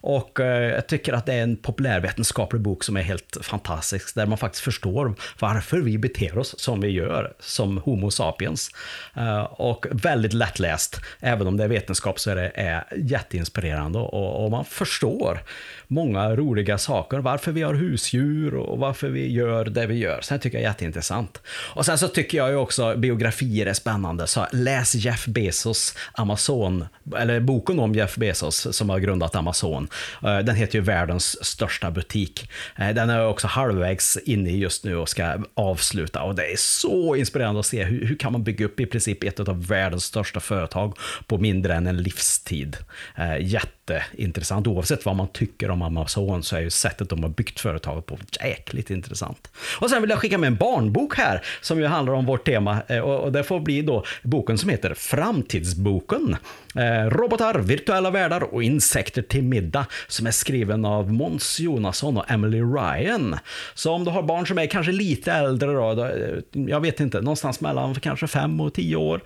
Och 0.00 0.40
eh, 0.40 0.74
jag 0.74 0.86
tycker 0.86 1.12
att 1.12 1.26
det 1.26 1.34
är 1.34 1.42
en 1.42 1.56
populärvetenskaplig 1.56 2.62
bok 2.62 2.84
som 2.84 2.96
är 2.96 3.02
helt 3.02 3.36
fantastisk, 3.42 4.14
där 4.14 4.26
man 4.26 4.38
faktiskt 4.38 4.64
förstår 4.64 5.14
varför 5.38 5.78
vi 5.78 5.98
beter 5.98 6.38
oss 6.38 6.60
som 6.60 6.80
vi 6.80 6.88
gör 6.88 7.34
som 7.40 7.78
Homo 7.78 8.10
sapiens. 8.10 8.70
Eh, 9.14 9.42
och 9.42 9.86
väldigt 9.90 10.32
lättläst, 10.32 11.00
även 11.20 11.46
om 11.46 11.56
det 11.56 11.64
är 11.64 11.68
vetenskap 11.68 12.20
så 12.20 12.30
är 12.30 12.36
det 12.36 12.52
är 12.54 12.84
jätteinspirerande 12.96 13.98
och, 13.98 14.44
och 14.44 14.50
man 14.50 14.64
förstår 14.64 15.40
många 15.86 16.36
roliga 16.36 16.78
saker, 16.78 17.18
varför 17.18 17.52
vi 17.52 17.62
har 17.62 17.74
husdjur 17.74 18.54
och 18.54 18.78
varför 18.78 19.08
vi 19.08 19.32
gör 19.32 19.57
det 19.64 19.86
vi 19.86 19.94
gör. 19.94 20.20
Så 20.20 20.34
det 20.34 20.40
tycker 20.40 20.58
jag 20.58 20.64
är 20.64 20.68
jätteintressant. 20.68 21.42
Och 21.48 21.86
sen 21.86 21.98
så 21.98 22.08
tycker 22.08 22.38
jag 22.38 22.50
ju 22.50 22.56
också 22.56 22.96
biografier 22.96 23.66
är 23.66 23.72
spännande, 23.72 24.26
så 24.26 24.46
läs 24.52 24.94
Jeff 24.94 25.26
Bezos 25.26 25.94
Amazon, 26.12 26.86
eller 27.16 27.40
boken 27.40 27.78
om 27.78 27.94
Jeff 27.94 28.16
Bezos 28.16 28.76
som 28.76 28.90
har 28.90 28.98
grundat 28.98 29.34
Amazon. 29.34 29.88
Eh, 30.22 30.38
den 30.38 30.56
heter 30.56 30.74
ju 30.74 30.80
Världens 30.80 31.44
största 31.44 31.90
butik. 31.90 32.50
Eh, 32.76 32.88
den 32.88 33.10
är 33.10 33.26
också 33.26 33.46
halvvägs 33.46 34.16
inne 34.16 34.50
i 34.50 34.58
just 34.58 34.84
nu 34.84 34.96
och 34.96 35.08
ska 35.08 35.36
avsluta 35.54 36.22
och 36.22 36.34
det 36.34 36.52
är 36.52 36.56
så 36.56 37.16
inspirerande 37.16 37.60
att 37.60 37.66
se 37.66 37.84
hur, 37.84 38.06
hur 38.06 38.16
kan 38.16 38.32
man 38.32 38.44
bygga 38.44 38.64
upp 38.64 38.80
i 38.80 38.86
princip 38.86 39.24
ett 39.24 39.40
av 39.40 39.66
världens 39.66 40.04
största 40.04 40.40
företag 40.40 40.98
på 41.26 41.38
mindre 41.38 41.74
än 41.74 41.86
en 41.86 42.02
livstid. 42.02 42.76
Eh, 43.16 43.38
jätteintressant. 43.40 44.66
Oavsett 44.66 45.04
vad 45.04 45.16
man 45.16 45.28
tycker 45.32 45.70
om 45.70 45.82
Amazon 45.82 46.42
så 46.42 46.56
är 46.56 46.60
ju 46.60 46.70
sättet 46.70 47.08
de 47.08 47.22
har 47.22 47.30
byggt 47.30 47.60
företaget 47.60 48.06
på 48.06 48.18
jäkligt 48.40 48.90
intressant. 48.90 49.47
Och 49.80 49.90
sen 49.90 50.02
vill 50.02 50.10
jag 50.10 50.18
skicka 50.18 50.38
med 50.38 50.46
en 50.46 50.56
barnbok 50.56 51.16
här 51.16 51.42
som 51.60 51.80
ju 51.80 51.86
handlar 51.86 52.12
om 52.12 52.26
vårt 52.26 52.46
tema 52.46 52.82
eh, 52.88 52.98
och 52.98 53.32
det 53.32 53.44
får 53.44 53.60
bli 53.60 53.82
då 53.82 54.04
boken 54.22 54.58
som 54.58 54.70
heter 54.70 54.94
Framtidsboken. 54.94 56.36
Eh, 56.74 57.10
robotar, 57.10 57.58
virtuella 57.58 58.10
världar 58.10 58.54
och 58.54 58.62
insekter 58.62 59.22
till 59.22 59.42
middag 59.42 59.86
som 60.08 60.26
är 60.26 60.30
skriven 60.30 60.84
av 60.84 61.12
Måns 61.12 61.60
Jonasson 61.60 62.16
och 62.16 62.30
Emily 62.30 62.60
Ryan. 62.60 63.36
Så 63.74 63.92
om 63.92 64.04
du 64.04 64.10
har 64.10 64.22
barn 64.22 64.46
som 64.46 64.58
är 64.58 64.66
kanske 64.66 64.92
lite 64.92 65.32
äldre, 65.32 65.72
då, 65.72 66.04
eh, 66.04 66.38
jag 66.52 66.80
vet 66.80 67.00
inte, 67.00 67.20
någonstans 67.20 67.60
mellan 67.60 67.94
kanske 67.94 68.26
fem 68.26 68.60
och 68.60 68.74
tio 68.74 68.96
år, 68.96 69.20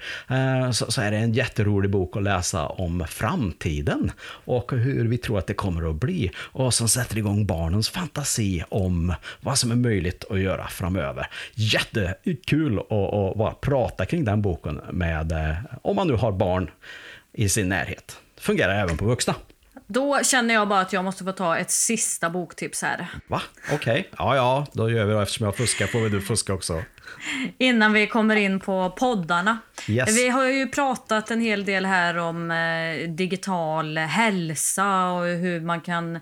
så, 0.73 1.01
är 1.01 1.11
det 1.11 1.17
en 1.17 1.33
jätterolig 1.33 1.91
bok 1.91 2.17
att 2.17 2.23
läsa 2.23 2.67
om 2.67 3.05
framtiden 3.09 4.13
och 4.45 4.73
hur 4.73 5.09
vi 5.09 5.19
tror 5.19 5.39
att 5.39 5.47
det 5.47 5.55
kommer 5.55 5.91
att 5.91 5.97
bli. 5.97 6.31
Och 6.37 6.75
som 6.75 6.89
sätter 6.89 7.19
igång 7.19 7.47
barnens 7.47 7.89
fantasi 7.91 8.65
om 8.69 9.15
vad 9.41 9.59
som 9.59 9.71
är 9.71 9.77
möjligt 9.77 10.12
att 10.31 10.41
göra 10.41 10.69
framöver. 10.69 11.27
Jättekul 11.55 12.79
att, 12.79 12.93
att 12.93 13.37
bara 13.37 13.55
prata 13.55 14.07
kring 14.07 14.25
den 14.25 14.43
boken 14.43 14.81
med, 14.93 15.33
eh, 15.33 15.55
om 15.83 15.97
man 15.97 16.09
nu 16.09 16.15
har 16.15 16.33
barn 16.33 16.71
i 17.33 17.49
sin 17.49 17.69
närhet. 17.69 18.17
Fungerar 18.41 18.75
även 18.75 18.97
på 18.97 19.05
vuxna. 19.05 19.35
Då 19.87 20.21
känner 20.23 20.55
jag 20.55 20.69
bara 20.69 20.81
att 20.81 20.93
jag 20.93 21.05
måste 21.05 21.25
få 21.25 21.33
ta 21.33 21.57
ett 21.57 21.71
sista 21.71 22.31
boktips 22.31 22.83
här. 22.83 23.07
Va? 23.27 23.43
Okej. 23.65 23.77
Okay. 23.77 24.05
Ja, 24.19 24.37
ja, 24.37 24.67
då 24.73 24.91
gör 24.91 25.05
vi 25.05 25.15
det. 25.15 25.23
Eftersom 25.23 25.45
jag 25.45 25.57
fuskar 25.57 25.87
får 25.87 26.01
väl 26.01 26.11
du 26.11 26.21
fuska 26.21 26.55
också. 26.55 26.83
Innan 27.59 27.93
vi 27.93 28.07
kommer 28.07 28.37
in 28.37 28.61
på 28.61 28.91
poddarna. 28.91 29.59
Yes. 29.89 30.17
Vi 30.19 30.29
har 30.29 30.45
ju 30.45 30.69
pratat 30.69 31.31
en 31.31 31.41
hel 31.41 31.65
del 31.65 31.87
här 31.87 32.17
om 32.17 32.51
eh, 32.51 33.11
digital 33.11 33.99
hälsa 33.99 35.11
och 35.11 35.27
hur 35.27 35.61
man 35.61 35.81
kan 35.81 36.21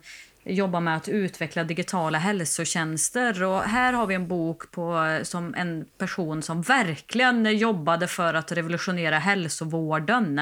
jobba 0.51 0.81
med 0.81 0.97
att 0.97 1.09
utveckla 1.09 1.65
digitala 1.65 2.19
hälsotjänster. 2.19 3.43
Och 3.43 3.63
här 3.63 3.93
har 3.93 4.07
vi 4.07 4.15
en 4.15 4.29
bok 4.29 4.71
på, 4.71 5.19
som 5.23 5.55
en 5.55 5.85
person 5.99 6.43
som 6.43 6.63
verkligen 6.63 7.59
jobbade 7.59 8.07
för 8.09 8.35
att 8.35 8.53
revolutionera 8.53 9.19
hälsovården. 9.19 10.39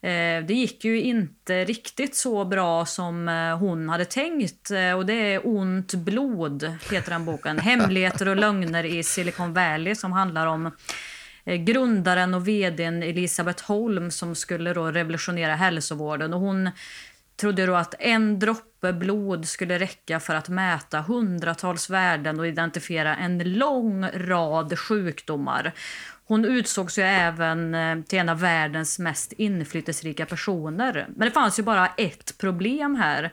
Eh, 0.00 0.44
det 0.46 0.54
gick 0.54 0.84
ju 0.84 1.00
inte 1.00 1.64
riktigt 1.64 2.16
så 2.16 2.44
bra 2.44 2.86
som 2.86 3.28
eh, 3.28 3.58
hon 3.58 3.88
hade 3.88 4.04
tänkt. 4.04 4.70
Eh, 4.70 4.92
och 4.92 5.06
det 5.06 5.12
är 5.12 5.46
Ont 5.46 5.94
blod, 5.94 6.76
heter 6.90 7.10
den 7.10 7.24
boken. 7.24 7.58
Hemligheter 7.68 8.28
och 8.28 8.36
lögner 8.36 8.84
i 8.84 9.02
Silicon 9.02 9.52
Valley 9.52 9.94
som 9.94 10.12
handlar 10.12 10.46
om 10.46 10.70
grundaren 11.44 12.34
och 12.34 12.48
vdn 12.48 13.02
Elisabeth 13.02 13.64
Holm 13.64 14.10
som 14.10 14.34
skulle 14.34 14.72
då 14.72 14.90
revolutionera 14.90 15.54
hälsovården. 15.54 16.34
Och 16.34 16.40
hon 16.40 16.70
trodde 17.36 17.66
då 17.66 17.74
att 17.74 17.94
en 17.98 18.38
droppe 18.38 18.67
blod 18.80 19.48
skulle 19.48 19.78
räcka 19.78 20.20
för 20.20 20.34
att 20.34 20.48
mäta 20.48 21.00
hundratals 21.00 21.90
värden 21.90 22.40
och 22.40 22.46
identifiera 22.46 23.16
en 23.16 23.38
lång 23.38 24.06
rad 24.14 24.78
sjukdomar. 24.78 25.74
Hon 26.28 26.44
utsågs 26.44 26.98
ju 26.98 27.02
även 27.02 27.74
eh, 27.74 28.02
till 28.02 28.18
en 28.18 28.28
av 28.28 28.40
världens 28.40 28.98
mest 28.98 29.32
inflytelserika 29.32 30.26
personer. 30.26 31.06
Men 31.16 31.28
det 31.28 31.34
fanns 31.34 31.58
ju 31.58 31.62
bara 31.62 31.86
ett 31.86 32.38
problem 32.38 32.94
här. 32.94 33.32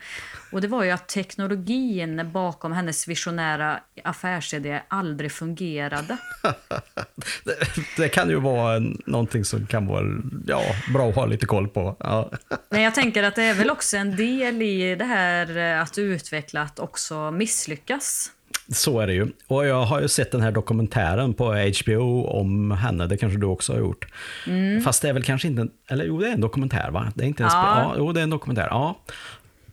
Och 0.51 0.61
det 0.61 0.67
var 0.67 0.83
ju 0.83 0.91
att 0.91 1.07
teknologin 1.07 2.31
bakom 2.31 2.71
hennes 2.71 3.07
visionära 3.07 3.79
affärsidé 4.03 4.81
aldrig 4.87 5.31
fungerade. 5.31 6.17
det, 7.43 7.57
det, 7.97 8.09
kan 8.09 8.29
ju 8.29 8.39
vara 8.39 8.79
någonting 9.05 9.45
som 9.45 9.67
kan 9.67 9.87
vara 9.87 10.05
ja, 10.47 10.61
bra 10.93 11.09
att 11.09 11.15
ha 11.15 11.25
lite 11.25 11.45
koll 11.45 11.67
på. 11.67 11.95
Ja. 11.99 12.31
Men 12.69 12.81
jag 12.81 12.95
tänker 12.95 13.23
att 13.23 13.35
det 13.35 13.43
är 13.43 13.53
väl 13.53 13.69
också 13.69 13.97
en 13.97 14.15
del 14.15 14.61
i 14.61 14.95
det 14.95 15.05
här 15.05 15.57
eh, 15.57 15.81
att 15.81 15.97
utveckla 15.97 16.61
att 16.61 16.79
också 16.79 17.31
misslyckas. 17.31 18.31
Så 18.67 18.99
är 18.99 19.07
det 19.07 19.13
ju. 19.13 19.27
Och 19.47 19.65
jag 19.65 19.83
har 19.83 20.01
ju 20.01 20.07
sett 20.07 20.31
den 20.31 20.41
här 20.41 20.51
dokumentären 20.51 21.33
på 21.33 21.71
HBO 21.83 22.23
om 22.23 22.71
henne, 22.71 23.07
det 23.07 23.17
kanske 23.17 23.39
du 23.39 23.45
också 23.45 23.73
har 23.73 23.79
gjort. 23.79 24.07
Mm. 24.47 24.81
Fast 24.81 25.01
det 25.01 25.09
är 25.09 25.13
väl 25.13 25.23
kanske 25.23 25.47
inte, 25.47 25.67
eller 25.87 26.05
jo 26.05 26.19
det 26.19 26.27
är 26.27 26.33
en 26.33 26.41
dokumentär 26.41 26.91
va? 26.91 27.11
Det 27.15 27.23
är 27.23 27.27
inte 27.27 27.43
en 27.43 27.49
ja. 27.51 27.81
ja. 27.81 27.95
Jo 27.97 28.11
det 28.11 28.19
är 28.19 28.23
en 28.23 28.29
dokumentär, 28.29 28.67
ja. 28.69 28.99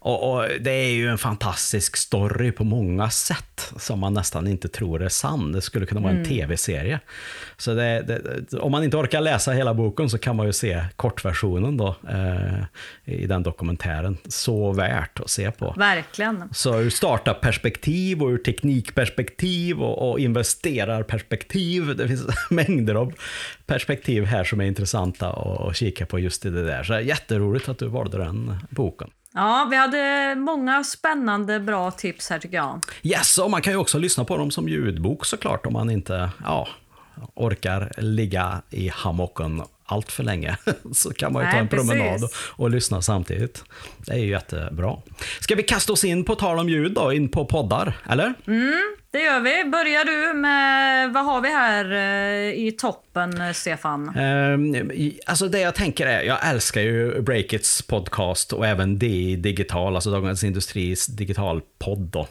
Och, 0.05 0.33
och, 0.33 0.49
Det 0.61 0.71
är 0.71 0.91
ju 0.91 1.09
en 1.09 1.19
fantastisk 1.19 1.97
story 1.97 2.53
på 2.53 2.65
många 2.65 3.11
sätt 3.11 3.73
som 3.77 3.99
man 3.99 4.15
nästan 4.15 4.47
inte 4.47 4.69
tror 4.69 5.03
är 5.03 5.09
sann. 5.09 5.53
Det 5.53 5.61
skulle 5.61 5.87
kunna 5.87 6.01
vara 6.01 6.11
en 6.11 6.17
mm. 6.17 6.29
tv-serie. 6.29 7.01
Så 7.57 7.75
det, 7.75 8.03
det, 8.03 8.59
om 8.59 8.73
man 8.73 8.85
inte 8.85 8.97
orkar 8.97 9.21
läsa 9.21 9.53
hela 9.53 9.75
boken 9.75 10.11
så 10.11 10.19
kan 10.19 10.37
man 10.37 10.47
ju 10.47 10.53
se 10.53 10.85
kortversionen 10.97 11.77
då, 11.77 11.97
eh, 12.09 12.65
i 13.05 13.27
den 13.27 13.43
dokumentären. 13.43 14.19
Så 14.29 14.73
värt 14.73 15.21
att 15.21 15.31
se 15.31 15.51
på. 15.51 15.75
Verkligen. 15.79 16.49
Så 16.53 16.81
ur 16.81 16.91
startup-perspektiv 16.91 18.23
och 18.23 18.29
ur 18.29 18.39
teknikperspektiv 18.39 19.83
och, 19.83 20.11
och 20.11 20.21
investerarperspektiv. 20.21 21.97
Det 21.97 22.09
finns 22.09 22.27
mängder 22.51 22.95
av 22.95 23.13
perspektiv 23.67 24.25
här 24.25 24.45
som 24.45 24.61
är 24.61 24.65
intressanta 24.65 25.29
att 25.29 25.77
kika 25.77 26.07
på 26.07 26.19
just 26.19 26.47
i 26.47 26.51
det 26.51 26.67
där. 26.67 26.83
Så 26.83 27.01
jätteroligt 27.01 27.69
att 27.69 27.79
du 27.79 27.87
valde 27.87 28.19
den 28.19 28.57
boken. 28.71 29.11
Ja, 29.35 29.67
vi 29.71 29.77
hade 29.77 30.35
många 30.35 30.85
spännande, 30.85 31.61
bra 31.61 31.91
tips 31.91 32.31
här 32.31 32.39
tycker 32.39 32.57
jag. 32.57 32.85
Yes, 33.03 33.39
och 33.39 33.51
man 33.51 33.63
kan 33.63 33.73
ju 33.73 33.77
också 33.77 33.99
lyssna 33.99 34.25
på 34.25 34.37
dem 34.37 34.51
som 34.51 34.69
ljudbok 34.69 35.25
såklart 35.25 35.67
om 35.67 35.73
man 35.73 35.91
inte 35.91 36.31
ja, 36.45 36.69
orkar 37.35 37.93
ligga 37.99 38.63
i 38.71 38.89
hammocken 38.89 39.63
allt 39.85 40.13
för 40.13 40.23
länge. 40.23 40.57
Så 40.93 41.15
kan 41.15 41.33
man 41.33 41.43
ju 41.43 41.47
Nej, 41.47 41.55
ta 41.55 41.61
en 41.61 41.69
promenad 41.69 42.25
och, 42.25 42.31
och, 42.35 42.71
lyssna 42.71 43.03
samtidigt. 43.03 43.65
Det 43.99 44.13
är 44.13 44.19
ju 44.19 44.31
jättebra. 44.31 44.97
Ska 45.41 45.55
vi 45.55 45.63
kasta 45.63 45.93
oss 45.93 46.05
in 46.05 46.25
på 46.25 46.35
tal 46.35 46.59
om 46.59 46.69
ljud 46.69 46.93
då, 46.93 47.13
in 47.13 47.29
på 47.29 47.45
poddar, 47.45 47.99
eller? 48.09 48.35
Mm, 48.47 48.97
det 49.13 49.19
gör 49.19 49.41
vi. 49.41 49.65
Börjar 49.71 50.05
du 50.05 50.39
med, 50.39 51.13
vad 51.13 51.25
har 51.25 51.41
vi 51.41 51.49
här 51.49 51.93
eh, 51.93 52.67
i 52.67 52.73
toppen, 52.73 53.55
Stefan? 53.55 54.19
Um, 54.19 54.91
alltså 55.27 55.49
det 55.49 55.61
jag 55.61 55.75
tänker 55.75 56.07
är, 56.07 56.23
jag 56.23 56.49
älskar 56.49 56.81
ju 56.81 57.23
Breakits 57.23 57.83
podcast 57.83 58.53
och 58.53 58.67
även 58.67 58.99
DI 58.99 59.37
Digital, 59.37 59.95
alltså 59.95 60.11
Dagens 60.11 60.45
Industris 60.45 61.07
digitalpodd. 61.07 61.99
Då. 61.99 62.29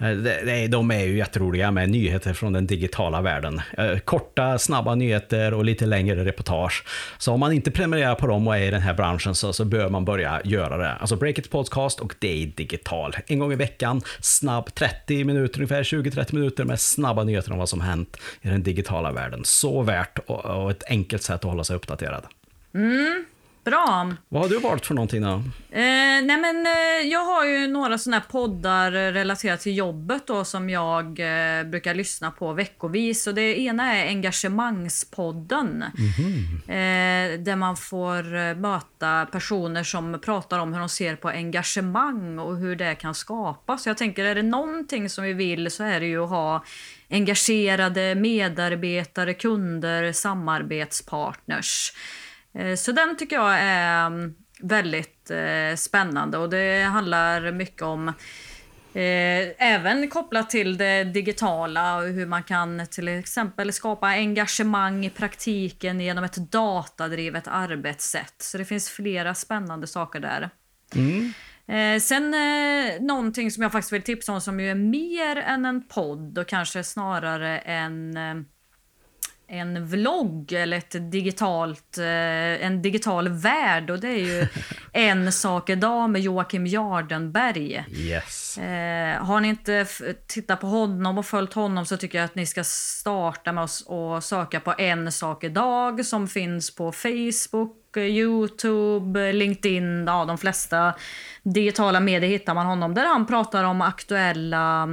Uh, 0.00 0.68
de 0.68 0.90
är 0.90 1.04
ju 1.04 1.16
jätteroliga 1.16 1.70
med 1.70 1.90
nyheter 1.90 2.32
från 2.32 2.52
den 2.52 2.66
digitala 2.66 3.22
världen. 3.22 3.60
Uh, 3.78 3.98
korta, 3.98 4.58
snabba 4.58 4.94
nyheter 4.94 5.54
och 5.54 5.64
lite 5.64 5.86
längre 5.86 6.24
reportage. 6.24 6.84
Så 7.18 7.32
om 7.32 7.40
man 7.40 7.52
inte 7.52 7.70
prenumererar 7.70 8.14
på 8.14 8.26
dem 8.26 8.48
och 8.48 8.56
är 8.56 8.62
i 8.62 8.70
den 8.70 8.82
här 8.82 8.94
branschen 8.94 9.34
så, 9.34 9.52
så 9.52 9.64
bör 9.64 9.88
man 9.88 10.04
börja 10.04 10.40
göra 10.44 10.76
det. 10.76 10.92
Alltså 10.92 11.16
Breakits 11.16 11.48
podcast 11.48 12.00
och 12.00 12.14
DI 12.18 12.46
Digital. 12.46 13.16
En 13.26 13.38
gång 13.38 13.52
i 13.52 13.56
veckan, 13.56 14.02
snabb, 14.20 14.74
30 14.74 15.24
minuter 15.24 15.58
ungefär 15.58 15.85
20-30 15.86 16.34
minuter 16.34 16.64
med 16.64 16.80
snabba 16.80 17.24
nyheter 17.24 17.52
om 17.52 17.58
vad 17.58 17.68
som 17.68 17.80
hänt 17.80 18.16
i 18.42 18.48
den 18.48 18.62
digitala 18.62 19.12
världen. 19.12 19.40
Så 19.44 19.82
värt 19.82 20.18
och, 20.26 20.70
ett 20.70 20.84
enkelt 20.88 21.22
sätt 21.22 21.34
att 21.34 21.50
hålla 21.50 21.64
sig 21.64 21.76
uppdaterad. 21.76 22.24
Mm. 22.74 23.24
Bra. 23.66 24.12
Vad 24.28 24.42
har 24.42 24.48
du 24.48 24.58
valt 24.58 24.86
för 24.86 24.94
någonting 24.94 25.22
då? 25.22 25.28
Eh, 25.70 26.22
nej 26.22 26.36
men, 26.36 26.66
eh, 26.66 27.08
jag 27.10 27.24
har 27.24 27.44
ju 27.44 27.66
några 27.66 27.98
såna 27.98 28.20
poddar 28.20 28.90
relaterat 28.90 29.60
till 29.60 29.76
jobbet 29.76 30.26
då, 30.26 30.44
som 30.44 30.70
jag 30.70 31.04
eh, 31.06 31.64
brukar 31.64 31.94
lyssna 31.94 32.30
på 32.30 32.52
veckovis. 32.52 33.26
Och 33.26 33.34
det 33.34 33.60
ena 33.60 33.96
är 33.96 34.06
Engagemangspodden. 34.08 35.84
Eh, 36.68 37.40
där 37.40 37.56
man 37.56 37.76
får 37.76 38.36
eh, 38.36 38.54
möta 38.54 39.26
personer 39.32 39.84
som 39.84 40.20
pratar 40.24 40.58
om 40.58 40.72
hur 40.72 40.80
de 40.80 40.88
ser 40.88 41.16
på 41.16 41.28
engagemang 41.28 42.38
och 42.38 42.56
hur 42.56 42.76
det 42.76 42.94
kan 42.94 43.14
skapas. 43.14 43.82
Så 43.82 43.88
jag 43.88 43.96
tänker, 43.96 44.24
är 44.24 44.34
det 44.34 44.42
någonting 44.42 45.08
som 45.10 45.24
vi 45.24 45.32
vill 45.32 45.70
så 45.70 45.84
är 45.84 46.00
det 46.00 46.06
ju 46.06 46.24
att 46.24 46.30
ha 46.30 46.64
engagerade 47.10 48.14
medarbetare, 48.14 49.34
kunder, 49.34 50.12
samarbetspartners. 50.12 51.92
Eh, 52.58 52.76
Så 52.76 52.92
den 52.92 53.16
tycker 53.16 53.36
jag 53.36 53.54
är 53.58 54.06
mm, 54.06 54.34
väldigt 54.60 55.30
eh, 55.30 55.76
spännande 55.76 56.38
och 56.38 56.50
det 56.50 56.82
handlar 56.82 57.52
mycket 57.52 57.82
om 57.82 58.12
Eh, 58.96 59.52
även 59.58 60.08
kopplat 60.08 60.50
till 60.50 60.76
det 60.76 61.04
digitala 61.04 61.96
och 61.96 62.02
hur 62.02 62.26
man 62.26 62.42
kan 62.42 62.86
till 62.90 63.08
exempel 63.08 63.72
skapa 63.72 64.06
engagemang 64.06 65.06
i 65.06 65.10
praktiken 65.10 66.00
genom 66.00 66.24
ett 66.24 66.36
datadrivet 66.36 67.48
arbetssätt. 67.48 68.34
Så 68.38 68.58
det 68.58 68.64
finns 68.64 68.90
flera 68.90 69.34
spännande 69.34 69.86
saker 69.86 70.20
där. 70.20 70.50
Eh, 71.74 72.00
sen 72.00 72.34
eh, 72.34 73.00
någonting 73.00 73.50
som 73.50 73.62
jag 73.62 73.72
faktiskt 73.72 73.92
vill 73.92 74.02
tipsa 74.02 74.32
om 74.32 74.40
som 74.40 74.60
ju 74.60 74.70
är 74.70 74.74
mer 74.74 75.36
än 75.36 75.64
en 75.64 75.88
podd 75.88 76.38
och 76.38 76.48
kanske 76.48 76.84
snarare 76.84 77.58
en 77.58 78.16
en 79.48 79.86
vlogg 79.86 80.52
eller 80.52 80.76
ett 80.76 81.10
digitalt, 81.10 81.98
eh, 81.98 82.66
en 82.66 82.82
digital 82.82 83.28
värld 83.28 83.90
och 83.90 84.00
det 84.00 84.08
är 84.08 84.40
ju 84.40 84.46
En 84.92 85.32
sak 85.32 85.70
idag 85.70 86.10
med 86.10 86.20
Joakim 86.20 86.66
Jardenberg. 86.66 87.84
Yes. 87.90 88.58
Eh, 88.58 89.24
har 89.24 89.40
ni 89.40 89.48
inte 89.48 89.86
tittat 90.26 90.60
på 90.60 90.66
honom 90.66 91.18
och 91.18 91.26
följt 91.26 91.52
honom 91.52 91.86
så 91.86 91.96
tycker 91.96 92.18
jag 92.18 92.24
att 92.24 92.34
ni 92.34 92.46
ska 92.46 92.64
starta 92.64 93.52
med 93.52 93.64
att 93.64 93.82
och 93.86 94.24
söka 94.24 94.60
på 94.60 94.74
En 94.78 95.12
sak 95.12 95.44
idag 95.44 96.06
som 96.06 96.28
finns 96.28 96.74
på 96.74 96.92
Facebook, 96.92 97.96
Youtube, 97.96 99.32
LinkedIn, 99.32 100.04
ja 100.06 100.24
de 100.24 100.38
flesta 100.38 100.94
digitala 101.42 102.00
medier 102.00 102.30
hittar 102.30 102.54
man 102.54 102.66
honom 102.66 102.94
där 102.94 103.06
han 103.06 103.26
pratar 103.26 103.64
om 103.64 103.80
aktuella 103.80 104.88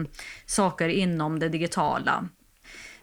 saker 0.46 0.90
inom 0.90 1.40
det 1.40 1.50
digitala. 1.50 2.28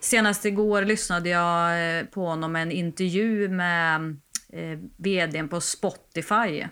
Senast 0.00 0.44
igår 0.44 0.82
lyssnade 0.84 1.28
jag 1.28 1.98
eh, 1.98 2.04
på 2.04 2.26
honom 2.26 2.56
en 2.56 2.72
intervju 2.72 3.48
med 3.48 4.16
eh, 4.52 4.78
vdn 4.96 5.48
på 5.48 5.60
Spotify 5.60 6.64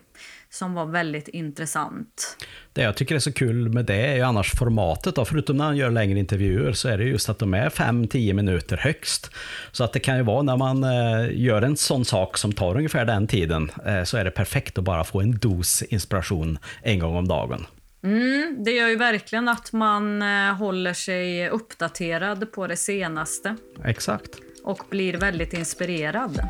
som 0.51 0.75
var 0.75 0.87
väldigt 0.87 1.29
intressant. 1.29 2.37
Det 2.73 2.83
jag 2.83 2.97
tycker 2.97 3.15
är 3.15 3.19
så 3.19 3.33
kul 3.33 3.69
med 3.69 3.85
det 3.85 4.07
är 4.07 4.17
ju 4.17 4.23
annars 4.23 4.53
formatet 4.59 5.15
då, 5.15 5.25
förutom 5.25 5.57
när 5.57 5.65
han 5.65 5.77
gör 5.77 5.91
längre 5.91 6.19
intervjuer 6.19 6.73
så 6.73 6.89
är 6.89 6.99
det 6.99 7.05
just 7.05 7.29
att 7.29 7.39
de 7.39 7.55
är 7.55 7.69
5-10 7.69 8.33
minuter 8.33 8.77
högst. 8.77 9.31
Så 9.73 9.85
att 9.85 9.93
det 9.93 10.01
kan 10.01 10.17
ju 10.17 10.23
vara 10.23 10.43
när 10.43 10.57
man 10.57 10.85
eh, 10.85 11.31
gör 11.33 11.63
en 11.63 11.77
sån 11.77 12.05
sak 12.05 12.39
som 12.39 12.53
tar 12.53 12.77
ungefär 12.77 13.05
den 13.05 13.27
tiden 13.27 13.71
eh, 13.87 14.05
så 14.05 14.17
är 14.17 14.25
det 14.25 14.31
perfekt 14.31 14.79
att 14.79 14.85
bara 14.85 15.05
få 15.05 15.21
en 15.21 15.39
dos 15.39 15.83
inspiration 15.83 16.59
en 16.83 16.99
gång 16.99 17.17
om 17.17 17.29
dagen. 17.29 17.67
Mm, 18.02 18.57
det 18.64 18.71
gör 18.71 18.88
ju 18.88 18.97
verkligen 18.97 19.49
att 19.49 19.73
man 19.73 20.23
eh, 20.23 20.55
håller 20.55 20.93
sig 20.93 21.49
uppdaterad 21.49 22.52
på 22.52 22.67
det 22.67 22.76
senaste 22.76 23.57
Exakt. 23.85 24.31
och 24.64 24.85
blir 24.90 25.14
väldigt 25.14 25.52
inspirerad. 25.52 26.40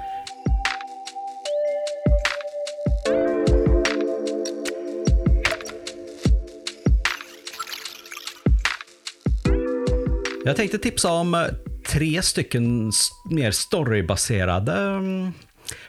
Jag 10.45 10.57
tänkte 10.57 10.78
tipsa 10.78 11.12
om 11.12 11.35
eh, 11.35 11.40
tre 11.88 12.23
stycken 12.23 12.93
mer 13.31 13.50
storybaserade 13.50 14.73
mm, 14.73 15.33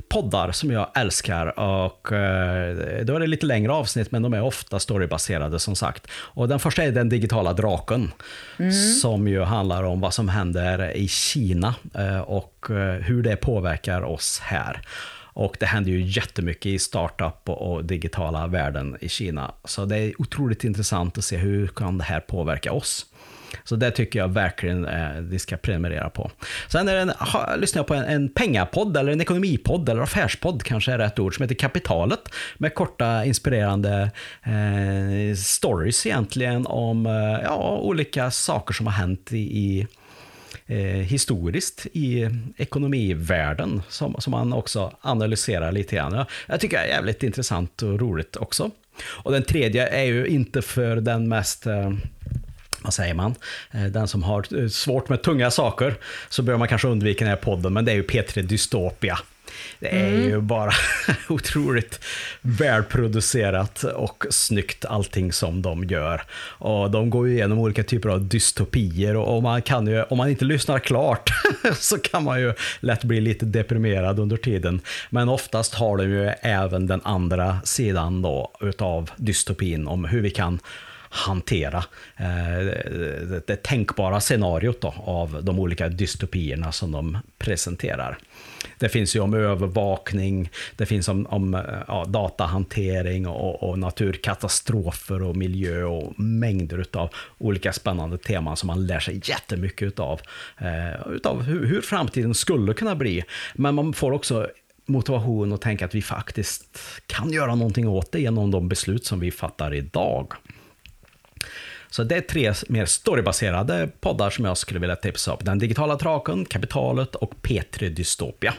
poddar 0.09 0.51
som 0.51 0.71
jag 0.71 0.87
älskar. 0.95 1.59
Och 1.59 2.11
eh, 2.11 3.05
Då 3.05 3.15
är 3.15 3.19
det 3.19 3.27
lite 3.27 3.45
längre 3.45 3.71
avsnitt, 3.71 4.11
men 4.11 4.21
de 4.21 4.33
är 4.33 4.41
ofta 4.41 4.79
storybaserade 4.79 5.59
som 5.59 5.75
sagt. 5.75 6.07
Och 6.11 6.47
Den 6.47 6.59
första 6.59 6.83
är 6.83 6.91
Den 6.91 7.09
digitala 7.09 7.53
draken, 7.53 8.11
som 9.01 9.27
ju 9.27 9.41
handlar 9.41 9.83
om 9.83 10.01
vad 10.01 10.13
som 10.13 10.29
händer 10.29 10.97
i 10.97 11.07
Kina 11.07 11.75
eh, 11.95 12.19
och 12.19 12.67
eh, 12.69 13.01
hur 13.01 13.23
det 13.23 13.35
påverkar 13.35 14.01
oss 14.01 14.39
här. 14.39 14.81
Och 15.33 15.57
det 15.59 15.65
händer 15.65 15.91
ju 15.91 16.01
jättemycket 16.01 16.65
i 16.65 16.79
startup 16.79 17.49
och, 17.49 17.73
och 17.73 17.85
digitala 17.85 18.47
världen 18.47 18.97
i 19.01 19.09
Kina. 19.09 19.51
Så 19.65 19.85
det 19.85 19.97
är 19.97 20.21
otroligt 20.21 20.63
intressant 20.63 21.17
att 21.17 21.23
se 21.23 21.37
hur 21.37 21.67
kan 21.67 21.97
det 21.97 22.03
här 22.03 22.19
påverka 22.19 22.71
oss. 22.71 23.05
Så 23.63 23.75
det 23.75 23.91
tycker 23.91 24.19
jag 24.19 24.27
verkligen 24.27 24.85
eh, 24.85 25.21
ni 25.21 25.39
ska 25.39 25.57
prenumerera 25.57 26.09
på. 26.09 26.31
Sen 26.67 26.87
är 26.87 26.95
det 26.95 27.01
en, 27.01 27.09
ha, 27.09 27.55
lyssnar 27.55 27.79
jag 27.79 27.87
på 27.87 27.93
en, 27.93 28.05
en 28.05 28.29
pengapodd, 28.29 28.97
eller 28.97 29.11
en 29.11 29.21
ekonomipodd, 29.21 29.89
eller 29.89 30.01
affärspodd 30.01 30.63
kanske 30.63 30.91
är 30.91 30.97
rätt 30.97 31.19
ord, 31.19 31.35
som 31.35 31.43
heter 31.43 31.55
Kapitalet. 31.55 32.29
Med 32.57 32.73
korta 32.73 33.25
inspirerande 33.25 34.11
eh, 34.43 35.35
stories 35.35 36.05
egentligen 36.05 36.67
om 36.67 37.05
eh, 37.05 37.43
ja, 37.43 37.79
olika 37.81 38.31
saker 38.31 38.73
som 38.73 38.87
har 38.87 38.93
hänt 38.93 39.33
i, 39.33 39.37
i 39.37 39.87
eh, 40.67 40.77
historiskt 40.85 41.87
i 41.93 42.29
ekonomivärlden 42.57 43.81
som, 43.89 44.15
som 44.19 44.31
man 44.31 44.53
också 44.53 44.91
analyserar 45.01 45.71
lite 45.71 45.95
grann. 45.95 46.13
Jag, 46.13 46.25
jag 46.47 46.59
tycker 46.59 46.77
det 46.77 46.83
är 46.83 46.87
jävligt 46.87 47.23
intressant 47.23 47.81
och 47.81 47.99
roligt 47.99 48.35
också. 48.35 48.71
Och 49.05 49.31
den 49.31 49.43
tredje 49.43 49.87
är 49.87 50.03
ju 50.03 50.27
inte 50.27 50.61
för 50.61 50.95
den 50.95 51.27
mest 51.27 51.67
eh, 51.67 51.91
vad 52.81 52.93
säger 52.93 53.13
man? 53.13 53.35
Eh, 53.71 53.83
Den 53.83 54.07
som 54.07 54.23
har 54.23 54.61
eh, 54.61 54.67
svårt 54.67 55.09
med 55.09 55.21
tunga 55.21 55.51
saker 55.51 55.95
så 56.29 56.41
bör 56.41 56.57
man 56.57 56.67
kanske 56.67 56.87
undvika 56.87 57.25
den 57.25 57.29
här 57.29 57.41
podden, 57.41 57.73
men 57.73 57.85
det 57.85 57.91
är 57.91 57.95
ju 57.95 58.03
P3 58.03 58.41
Dystopia. 58.41 59.19
Det 59.79 59.87
är 59.87 60.11
ju 60.11 60.41
bara 60.41 60.71
otroligt 61.29 61.99
välproducerat 62.41 63.83
och 63.83 64.25
snyggt 64.29 64.85
allting 64.85 65.33
som 65.33 65.61
de 65.61 65.83
gör. 65.83 66.21
Och 66.57 66.91
de 66.91 67.09
går 67.09 67.27
ju 67.27 67.33
igenom 67.33 67.59
olika 67.59 67.83
typer 67.83 68.09
av 68.09 68.27
dystopier 68.27 69.15
och 69.15 69.35
och 69.35 69.43
man 69.43 69.61
kan 69.61 69.87
ju, 69.87 70.03
om 70.03 70.17
man 70.17 70.29
inte 70.29 70.45
lyssnar 70.45 70.79
klart 70.79 71.29
så 71.75 71.97
kan 71.97 72.23
man 72.23 72.41
ju 72.41 72.53
lätt 72.79 73.03
bli 73.03 73.21
lite 73.21 73.45
deprimerad 73.45 74.19
under 74.19 74.37
tiden. 74.37 74.81
Men 75.09 75.29
oftast 75.29 75.73
har 75.73 75.97
de 75.97 76.03
ju 76.03 76.27
även 76.41 76.87
den 76.87 77.01
andra 77.03 77.57
sidan 77.63 78.21
då 78.21 78.51
utav 78.61 79.11
dystopin 79.15 79.87
om 79.87 80.05
hur 80.05 80.21
vi 80.21 80.29
kan 80.29 80.59
hantera 81.09 81.83
eh, 82.17 82.65
det, 82.65 83.47
det 83.47 83.63
tänkbara 83.63 84.19
scenariot 84.19 84.81
då, 84.81 84.93
av 84.97 85.43
de 85.43 85.59
olika 85.59 85.89
dystopierna 85.89 86.71
som 86.71 86.91
de 86.91 87.17
presenterar. 87.37 88.17
Det 88.77 88.89
finns 88.89 89.15
ju 89.15 89.19
om 89.19 89.33
övervakning, 89.33 90.49
det 90.75 90.85
finns 90.85 91.07
om, 91.07 91.25
om 91.25 91.53
eh, 91.53 91.61
ja, 91.87 92.05
datahantering 92.05 93.27
och, 93.27 93.63
och 93.69 93.79
naturkatastrofer 93.79 95.23
och 95.23 95.35
miljö 95.35 95.83
och 95.83 96.19
mängder 96.19 96.85
av 96.93 97.09
olika 97.37 97.73
spännande 97.73 98.17
teman 98.17 98.57
som 98.57 98.67
man 98.67 98.87
lär 98.87 98.99
sig 98.99 99.21
jättemycket 99.23 99.87
utav. 99.87 100.21
Eh, 100.57 101.11
utav 101.11 101.43
hur, 101.43 101.65
hur 101.65 101.81
framtiden 101.81 102.33
skulle 102.33 102.73
kunna 102.73 102.95
bli. 102.95 103.23
Men 103.53 103.75
man 103.75 103.93
får 103.93 104.11
också 104.11 104.49
motivation 104.85 105.53
att 105.53 105.61
tänka 105.61 105.85
att 105.85 105.95
vi 105.95 106.01
faktiskt 106.01 106.79
kan 107.07 107.31
göra 107.31 107.55
någonting 107.55 107.87
åt 107.87 108.11
det 108.11 108.21
genom 108.21 108.51
de 108.51 108.69
beslut 108.69 109.05
som 109.05 109.19
vi 109.19 109.31
fattar 109.31 109.73
idag. 109.73 110.33
Så 111.89 112.03
det 112.03 112.15
är 112.15 112.21
tre 112.21 112.53
mer 112.67 112.85
storybaserade 112.85 113.89
poddar 113.99 114.29
som 114.29 114.45
jag 114.45 114.57
skulle 114.57 114.79
vilja 114.79 114.95
tipsa 114.95 115.33
om. 115.33 115.39
Den 115.41 115.59
digitala 115.59 115.95
draken, 115.95 116.45
Kapitalet 116.45 117.15
och 117.15 117.33
P3 117.41 117.89
Dystopia. 117.89 118.53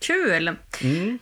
Kul! 0.00 0.48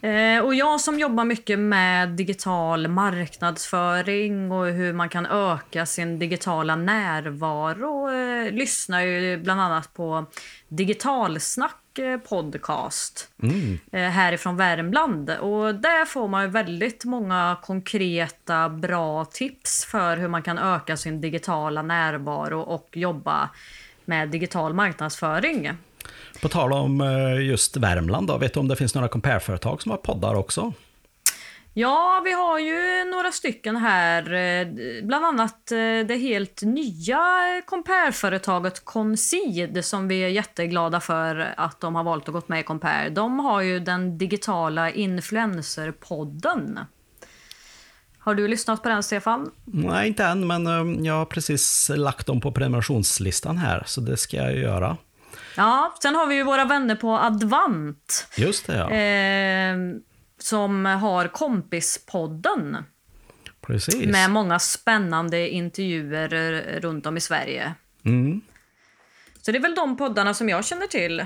Eh, 0.01 0.44
och 0.44 0.55
jag 0.55 0.81
som 0.81 0.99
jobbar 0.99 1.25
mycket 1.25 1.59
med 1.59 2.09
digital 2.09 2.88
marknadsföring 2.88 4.53
och 4.53 4.66
hur 4.66 4.92
man 4.92 5.09
kan 5.09 5.27
öka 5.27 5.87
sin 5.87 6.18
digitala 6.18 6.77
närvaro 6.77 8.11
eh, 8.12 8.53
lyssnar 8.53 9.01
ju 9.03 9.37
bland 9.37 9.61
annat 9.61 9.94
på 9.94 10.27
Digitalsnack 10.68 11.84
podcast 12.28 13.28
eh, 13.92 14.00
härifrån 14.00 14.57
Värmland. 14.57 15.30
Och 15.30 15.74
där 15.74 16.04
får 16.04 16.28
man 16.28 16.50
väldigt 16.50 17.04
många 17.04 17.57
konkreta 17.62 18.68
bra 18.68 19.24
tips 19.24 19.85
för 19.85 20.16
hur 20.16 20.28
man 20.28 20.42
kan 20.42 20.59
öka 20.59 20.96
sin 20.96 21.20
digitala 21.20 21.83
närvaro 21.83 22.61
och 22.61 22.88
jobba 22.92 23.50
med 24.04 24.28
digital 24.28 24.74
marknadsföring. 24.74 25.70
På 26.42 26.48
tal 26.48 26.72
om 26.72 27.00
eh, 27.00 27.46
just 27.46 27.76
Värmland, 27.76 28.26
då, 28.26 28.38
vet 28.38 28.54
du 28.54 28.61
om 28.61 28.68
det 28.68 28.76
finns 28.76 28.94
några 28.94 29.09
compare-företag 29.09 29.83
som 29.83 29.90
har 29.90 29.98
poddar 29.98 30.35
också? 30.35 30.72
Ja, 31.76 32.22
vi 32.24 32.32
har 32.32 32.58
ju 32.58 33.04
några 33.04 33.32
stycken 33.32 33.76
här. 33.76 34.32
eh, 34.32 34.66
Bland 35.02 35.24
annat 35.24 35.72
eh, 35.72 36.06
det 36.08 36.18
helt 36.20 36.62
nya 36.62 37.22
Compare-företaget 37.66 38.84
Concid 38.84 39.84
som 39.84 40.08
vi 40.08 40.20
är 40.20 40.28
jätteglada 40.28 41.00
för 41.00 41.54
att 41.56 41.80
de 41.80 41.94
har 41.94 42.04
valt 42.04 42.28
att 42.28 42.34
gå 42.34 42.42
med 42.46 42.60
i 42.60 42.62
Compare. 42.62 43.08
De 43.08 43.38
har 43.38 43.60
ju 43.60 43.80
den 43.80 44.18
digitala 44.18 44.90
influencerpodden. 44.90 46.78
Har 48.18 48.34
du 48.34 48.48
lyssnat 48.48 48.82
på 48.82 48.88
den, 48.88 49.02
Stefan? 49.02 49.50
Nej, 49.64 50.08
inte 50.08 50.24
än, 50.24 50.46
men 50.46 50.66
eh, 50.66 51.06
jag 51.06 51.14
har 51.14 51.24
precis 51.24 51.90
lagt 51.94 52.26
dem 52.26 52.40
på 52.40 52.52
prenumerationslistan 52.52 53.56
här, 53.58 53.82
så 53.87 54.00
det 54.00 54.16
ska 54.16 54.37
jag 54.37 54.56
göra. 54.56 54.96
Ja, 55.56 55.94
sen 56.02 56.14
har 56.14 56.26
vi 56.26 56.34
ju 56.34 56.42
våra 56.42 56.64
vänner 56.64 56.96
på 56.96 57.18
Advant. 57.18 58.26
Just 58.37 58.66
det, 58.66 58.76
ja. 58.76 58.90
Eh, 58.90 59.76
som 60.44 60.85
har 60.85 61.28
Kompispodden. 61.28 62.76
Precis. 63.66 64.07
Med 64.07 64.30
många 64.30 64.59
spännande 64.59 65.48
intervjuer 65.48 66.33
eh, 66.33 66.80
runt 66.80 67.07
om 67.07 67.16
i 67.16 67.20
Sverige. 67.20 67.74
Mm. 68.04 68.40
Så 69.42 69.52
det 69.52 69.59
är 69.59 69.62
väl 69.62 69.74
de 69.74 69.96
poddarna 69.96 70.35
som 70.35 70.48
jag 70.48 70.64
känner 70.64 70.87
till. 70.87 71.24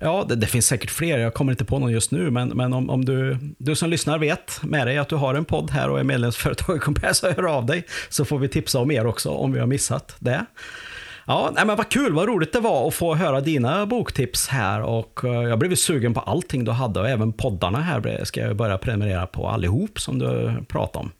Ja, 0.00 0.26
det, 0.28 0.36
det, 0.36 0.46
finns 0.46 0.66
säkert 0.66 0.90
fler. 0.90 1.18
Jag 1.18 1.34
kommer 1.34 1.52
inte 1.52 1.64
på 1.64 1.78
någon 1.78 1.92
just 1.92 2.10
nu, 2.10 2.30
men, 2.30 2.48
men 2.48 2.72
om, 2.72 2.90
om 2.90 3.04
du, 3.04 3.38
du 3.58 3.74
som 3.74 3.90
lyssnar 3.90 4.18
vet 4.18 4.62
med 4.62 4.86
dig 4.86 4.98
att 4.98 5.08
du 5.08 5.16
har 5.16 5.34
en 5.34 5.44
podd 5.44 5.70
här 5.70 5.90
och 5.90 6.00
är 6.00 6.04
medlemsföretag 6.04 6.76
i 6.76 6.80
Compass, 6.80 7.22
hör 7.22 7.56
av 7.56 7.66
dig. 7.66 7.86
Så 8.08 8.24
får 8.24 8.38
vi 8.38 8.48
tipsa 8.48 8.78
om 8.78 8.90
er 8.90 9.06
också 9.06 9.30
om 9.30 9.52
vi 9.52 9.60
har 9.60 9.66
missat 9.66 10.16
det. 10.18 10.46
Ja, 11.28 11.50
nej, 11.54 11.66
men 11.66 11.76
vad 11.76 11.88
kul, 11.88 12.12
vad 12.12 12.28
roligt 12.28 12.52
det 12.52 12.60
var 12.60 12.88
att 12.88 12.94
få 12.94 13.14
höra 13.14 13.40
dina 13.40 13.86
boktips 13.86 14.48
här 14.48 14.82
och 14.82 15.24
eh, 15.24 15.30
jag 15.30 15.58
blev 15.58 15.74
sugen 15.74 16.14
på 16.14 16.20
allting 16.20 16.64
du 16.64 16.70
hade 16.70 17.00
och 17.00 17.08
även 17.08 17.32
poddarna 17.32 17.80
här 17.80 18.24
ska 18.24 18.40
jag 18.40 18.56
börja 18.56 18.78
prenumerera 18.78 19.26
på 19.26 19.48
allihop 19.48 20.00
som 20.00 20.18
du 20.18 20.54
pratade 20.68 21.04
om. 21.04 21.12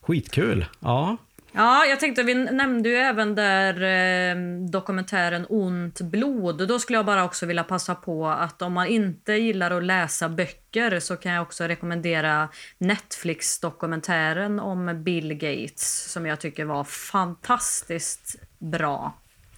Skitkul, 0.00 0.66
ja. 0.80 1.16
Ja, 1.56 1.84
jag 1.84 2.00
tänkte, 2.00 2.22
vi 2.22 2.34
nämnde 2.34 2.88
ju 2.88 2.94
även 2.94 3.34
där 3.34 3.82
eh, 3.82 4.36
dokumentären 4.70 5.46
Ont 5.48 6.00
blod. 6.00 6.68
Då 6.68 6.78
skulle 6.78 6.98
jag 6.98 7.06
bara 7.06 7.24
också 7.24 7.46
vilja 7.46 7.64
passa 7.64 7.94
på 7.94 8.28
att 8.28 8.62
om 8.62 8.72
man 8.72 8.86
inte 8.86 9.32
gillar 9.32 9.70
att 9.70 9.84
läsa 9.84 10.28
böcker 10.28 11.00
så 11.00 11.16
kan 11.16 11.32
jag 11.32 11.42
också 11.42 11.64
rekommendera 11.64 12.48
Netflix-dokumentären 12.78 14.60
om 14.60 15.04
Bill 15.04 15.34
Gates 15.34 16.12
som 16.12 16.26
jag 16.26 16.40
tycker 16.40 16.64
var 16.64 16.84
fantastiskt 16.84 18.36
bra. 18.58 19.12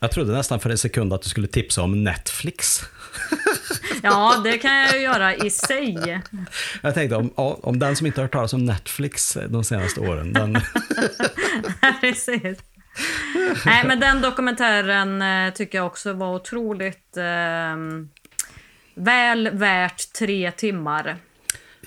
Jag 0.06 0.12
trodde 0.12 0.32
nästan 0.32 0.60
för 0.60 0.70
en 0.70 0.78
sekund 0.78 1.12
att 1.12 1.22
du 1.22 1.28
skulle 1.28 1.46
tipsa 1.46 1.82
om 1.82 2.04
Netflix. 2.04 2.80
Ja, 4.02 4.40
det 4.44 4.58
kan 4.58 4.76
jag 4.76 5.02
göra 5.02 5.34
i 5.34 5.50
sig. 5.50 6.20
Jag 6.82 6.94
tänkte 6.94 7.16
om, 7.16 7.32
om 7.36 7.78
den 7.78 7.96
som 7.96 8.06
inte 8.06 8.20
har 8.20 8.24
hört 8.24 8.32
talas 8.32 8.52
om 8.52 8.64
Netflix 8.64 9.38
de 9.48 9.64
senaste 9.64 10.00
åren. 10.00 10.32
Den... 10.32 10.58
Precis. 12.00 12.58
Nej, 13.66 13.86
men 13.86 14.00
den 14.00 14.20
dokumentären 14.20 15.22
eh, 15.22 15.54
tycker 15.54 15.78
jag 15.78 15.86
också 15.86 16.12
var 16.12 16.34
otroligt 16.34 17.16
eh, 17.16 17.76
väl 18.94 19.50
värt 19.52 20.12
tre 20.12 20.52
timmar. 20.52 21.16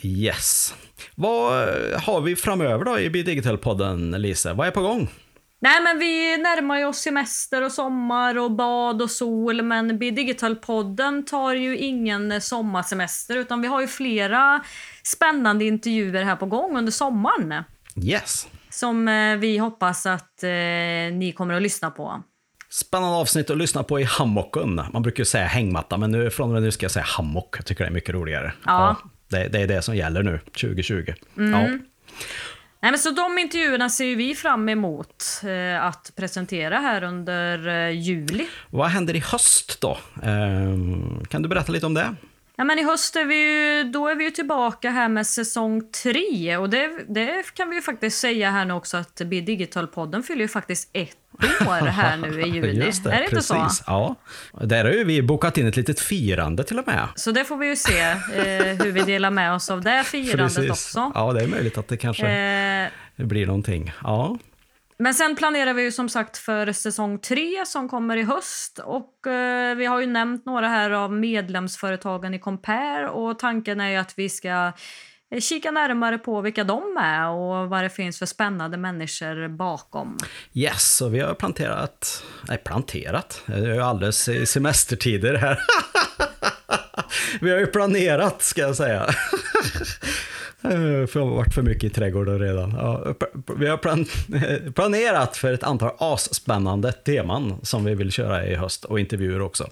Yes. 0.02 0.76
Vad 1.16 1.54
har 1.94 2.22
vi 2.22 2.36
framöver 2.36 2.86
då 2.86 3.00
i 3.00 3.10
Digital-podden, 3.10 4.18
Lisa? 4.18 4.54
Vad 4.54 4.68
är 4.68 4.72
på 4.72 4.82
gång? 4.82 5.10
Nej, 5.62 5.82
men 5.84 6.00
vi 6.00 6.38
närmar 6.38 6.86
oss 6.86 6.98
semester 6.98 7.62
och 7.62 7.72
sommar 7.72 8.38
och 8.38 8.52
bad 8.52 9.02
och 9.02 9.12
sol, 9.12 9.62
men 9.62 10.00
Digital-podden 10.00 11.26
tar 11.26 11.54
ju 11.54 11.78
ingen 11.78 12.42
sommarsemester, 12.42 13.38
utan 13.38 13.62
vi 13.62 13.68
har 13.68 13.82
ju 13.82 13.88
flera 13.88 14.64
spännande 15.04 15.66
intervjuer 15.66 16.24
här 16.24 16.36
på 16.36 16.46
gång 16.46 16.78
under 16.78 16.92
sommaren. 16.92 17.64
Yes. 17.96 18.48
Som 18.70 19.08
eh, 19.08 19.36
vi 19.36 19.58
hoppas 19.58 20.06
att 20.06 20.44
eh, 20.44 20.50
ni 21.14 21.34
kommer 21.38 21.54
att 21.54 21.62
lyssna 21.62 21.92
på. 21.92 22.24
Spännande 22.70 23.18
avsnitt 23.18 23.50
att 23.50 23.58
lyssna 23.58 23.84
på 23.84 24.00
i 24.00 24.04
hammocken. 24.04 24.82
Man 24.94 25.02
brukar 25.02 25.22
ju 25.22 25.26
säga 25.26 25.46
hängmatta, 25.46 25.98
men 25.98 26.12
nu, 26.12 26.30
från 26.30 26.48
och 26.50 26.54
med 26.54 26.64
nu 26.64 26.72
ska 26.72 26.84
jag 26.84 26.92
säga 26.92 27.06
hammock. 27.06 27.56
Jag 27.58 27.66
tycker 27.66 27.84
det 27.84 27.90
är 27.90 27.94
mycket 27.94 28.16
roligare. 28.16 28.54
Ja. 28.66 28.98
ja 29.04 29.10
det, 29.28 29.48
det, 29.48 29.62
är 29.62 29.68
det 29.68 29.82
som 29.82 29.96
gäller 29.96 30.24
nu, 30.24 30.40
2020. 30.40 31.14
Mm. 31.38 31.62
Ja. 31.62 31.80
Nej, 32.82 32.92
men 32.92 33.00
så 33.00 33.12
de 33.12 33.38
intervjuerna 33.38 33.90
ser 33.90 34.16
vi 34.16 34.36
fram 34.36 34.70
emot 34.70 35.42
eh, 35.44 35.86
att 35.86 36.12
presentera 36.16 36.78
här 36.78 37.04
under 37.04 37.68
eh, 37.68 37.90
juli. 38.00 38.48
Vad 38.70 38.88
händer 38.88 39.16
i 39.16 39.20
höst 39.20 39.82
då? 39.82 39.98
Eh, 40.24 41.24
kan 41.30 41.42
du 41.42 41.50
berätta 41.50 41.72
lite 41.72 41.86
om 41.86 41.94
det? 41.94 42.16
Ja, 42.60 42.66
men 42.66 42.80
I 42.80 42.84
höst 42.84 43.16
är 43.16 43.26
vi 43.26 43.36
ju, 43.36 43.84
då 43.84 44.08
är 44.08 44.16
vi 44.16 44.24
ju 44.24 44.32
tillbaka 44.32 44.90
här 44.90 45.10
med 45.10 45.28
säsong 45.28 45.82
tre. 46.04 46.58
Och 46.58 46.70
det, 46.70 46.90
det 47.08 47.44
kan 47.54 47.70
vi 47.70 47.76
ju 47.76 47.82
faktiskt 47.82 48.20
säga 48.20 48.52
här 48.52 48.66
nu 48.66 48.74
också 48.74 48.98
att 48.98 49.16
Be 49.26 49.42
Digital-podden 49.42 50.24
fyller 50.24 50.42
ju 50.42 50.48
faktiskt 50.48 50.90
ett 50.94 51.18
år 51.68 51.88
här 51.88 52.18
nu 52.18 52.42
i 52.42 52.50
juni. 52.54 52.86
Just 52.86 53.04
det, 53.04 53.12
är 53.12 53.18
det 53.18 53.24
inte 53.24 53.36
precis. 53.36 53.78
så? 53.78 53.84
Ja. 53.88 54.16
Där 54.62 54.86
har 54.86 54.92
ju 54.92 55.04
vi 55.04 55.22
bokat 55.22 55.58
in 55.58 55.68
ett 55.68 55.76
litet 55.78 56.00
firande 56.00 56.64
till 56.64 56.80
och 56.80 56.88
med. 56.88 57.08
Så 57.16 57.32
det 57.32 57.46
får 57.46 57.58
vi 57.58 57.68
ju 57.68 57.76
se 57.76 58.00
eh, 58.00 58.16
hur 58.84 58.92
vi 58.92 59.02
delar 59.02 59.32
med 59.32 59.54
oss 59.54 59.70
av 59.70 59.82
det 59.82 60.04
firandet 60.04 60.56
precis. 60.56 60.72
också. 60.72 61.12
Ja, 61.16 61.34
det 61.34 61.44
är 61.44 61.48
möjligt 61.48 61.78
att 61.78 61.88
det 61.88 61.98
kanske 61.98 62.28
Eh, 62.30 63.26
blir 63.26 63.46
någonting. 63.46 63.94
Ja. 64.04 64.38
Men 65.04 65.14
sen 65.14 65.36
planerar 65.36 65.74
vi 65.74 65.84
ju 65.84 65.92
som 65.92 66.10
sagt 66.10 66.38
för 66.38 66.72
säsong 66.72 67.20
tre 67.20 67.66
som 67.66 67.90
kommer 67.90 68.18
i 68.18 68.24
höst. 68.24 68.80
Och 68.80 69.28
eh, 69.28 69.76
Vi 69.76 69.86
har 69.86 70.00
ju 70.00 70.08
nämnt 70.08 70.46
några 70.46 70.68
här 70.68 70.92
av 70.92 71.14
medlemsföretagen 71.14 72.34
i 72.34 72.40
Compare. 72.40 73.10
Och 73.10 73.40
Tanken 73.40 73.82
är 73.82 73.90
ju 73.90 73.96
att 73.96 74.14
vi 74.18 74.30
ska 74.30 74.72
eh, 75.32 75.40
kika 75.40 75.72
närmare 75.72 76.18
på 76.18 76.42
vilka 76.42 76.64
de 76.64 76.98
är 76.98 77.30
och 77.30 77.70
vad 77.70 77.84
det 77.84 77.90
finns 77.90 78.20
för 78.20 78.26
spännande 78.26 78.78
människor 78.78 79.48
bakom. 79.48 80.18
Yes, 80.54 81.02
och 81.02 81.14
vi 81.14 81.20
har 81.20 81.34
planterat... 81.34 82.24
Nej, 82.48 82.58
planterat? 82.58 83.44
Det 83.46 83.54
är 83.54 83.74
ju 83.74 83.82
alldeles 83.82 84.30
i 84.30 84.46
semestertider 84.46 85.36
här. 85.36 85.60
vi 87.42 87.52
har 87.52 87.60
ju 87.60 87.68
planerat, 87.68 88.42
ska 88.42 88.62
jag 88.62 88.76
säga. 88.76 89.10
Eh, 90.62 91.08
för 91.08 91.20
jag 91.20 91.26
har 91.26 91.36
varit 91.36 91.54
för 91.54 91.62
mycket 91.62 91.84
i 91.84 91.90
trädgården 91.90 92.40
redan. 92.40 92.74
Ja, 92.78 93.14
vi 93.58 93.68
har 93.68 93.78
plan 93.78 94.06
planerat 94.76 95.38
för 95.38 95.54
ett 95.54 95.64
antal 95.64 95.92
asspännande 95.98 96.92
teman 96.92 97.56
som 97.64 97.86
vi 97.86 97.96
vill 97.96 98.12
köra 98.12 98.48
i 98.48 98.56
höst 98.56 98.86
och 98.86 99.00
intervjuer 99.00 99.42
också. 99.42 99.70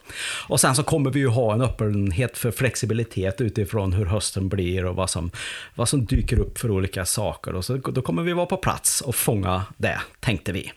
Och 0.47 0.59
sen 0.59 0.75
så 0.75 0.83
kommer 0.83 1.11
vi 1.11 1.19
ju 1.19 1.27
ha 1.27 1.53
en 1.53 1.61
öppenhet 1.61 2.37
för 2.37 2.51
flexibilitet 2.51 3.41
utifrån 3.41 3.93
hur 3.93 4.05
hösten 4.05 4.49
blir 4.49 4.85
och 4.85 4.95
vad 4.95 5.09
som, 5.09 5.31
vad 5.75 5.89
som 5.89 6.05
dyker 6.05 6.39
upp 6.39 6.57
för 6.57 6.71
olika 6.71 7.05
saker. 7.05 7.55
Och 7.55 7.65
så, 7.65 7.77
då 7.77 8.01
kommer 8.01 8.23
vi 8.23 8.33
vara 8.33 8.45
på 8.45 8.57
plats 8.57 9.01
och 9.01 9.15
fånga 9.15 9.65
det, 9.77 9.99
tänkte 10.19 10.51
vi. 10.51 10.71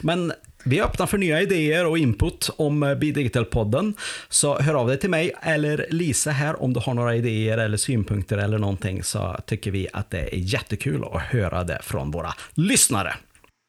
Men 0.00 0.32
vi 0.64 0.78
är 0.78 0.84
öppna 0.84 1.06
för 1.06 1.18
nya 1.18 1.42
idéer 1.42 1.86
och 1.86 1.98
input 1.98 2.50
om 2.56 2.80
Be 2.80 3.06
Digital-podden. 3.06 3.94
Så 4.28 4.58
hör 4.58 4.74
av 4.74 4.88
dig 4.88 4.98
till 4.98 5.10
mig 5.10 5.32
eller 5.42 5.86
Lisa 5.90 6.30
här 6.30 6.62
om 6.62 6.72
du 6.72 6.80
har 6.80 6.94
några 6.94 7.16
idéer 7.16 7.58
eller 7.58 7.76
synpunkter 7.76 8.38
eller 8.38 8.58
någonting 8.58 9.02
så 9.02 9.36
tycker 9.46 9.70
vi 9.70 9.88
att 9.92 10.10
det 10.10 10.34
är 10.34 10.38
jättekul 10.38 11.04
att 11.12 11.22
höra 11.22 11.64
det 11.64 11.78
från 11.82 12.10
våra 12.10 12.34
lyssnare. 12.54 13.14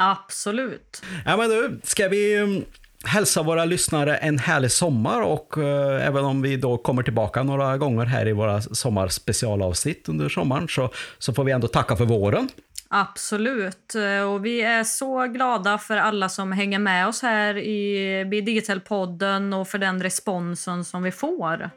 Absolut. 0.03 1.01
Ja 1.25 1.37
men 1.37 1.49
du, 1.49 1.79
ska 1.83 2.07
vi 2.07 2.37
mm, 2.37 2.63
hälsa 3.05 3.43
våra 3.43 3.65
lyssnare 3.65 4.15
en 4.15 4.39
härlig 4.39 4.71
sommar 4.71 5.21
och 5.21 5.57
uh, 5.57 6.07
även 6.07 6.25
om 6.25 6.41
vi 6.41 6.57
då 6.57 6.77
kommer 6.77 7.03
tillbaka 7.03 7.43
några 7.43 7.77
gånger 7.77 8.05
här 8.05 8.27
i 8.27 8.31
våra 8.31 8.61
sommarspecialavsnitt 8.61 10.09
under 10.09 10.29
sommaren 10.29 10.67
så, 10.67 10.89
så 11.19 11.33
får 11.33 11.43
vi 11.43 11.51
ändå 11.51 11.67
tacka 11.67 11.95
för 11.95 12.05
våren. 12.05 12.49
Absolut. 12.95 13.95
Och 14.27 14.45
vi 14.45 14.61
är 14.61 14.83
så 14.83 15.27
glada 15.27 15.77
för 15.77 15.97
alla 15.97 16.29
som 16.29 16.51
hänger 16.51 16.79
med 16.79 17.07
oss 17.07 17.21
här 17.21 17.57
i 17.57 18.23
Digital-podden 18.45 19.53
och 19.53 19.67
för 19.67 19.77
den 19.77 20.03
responsen 20.03 20.85
som 20.85 21.03
vi 21.03 21.11
får. 21.11 21.69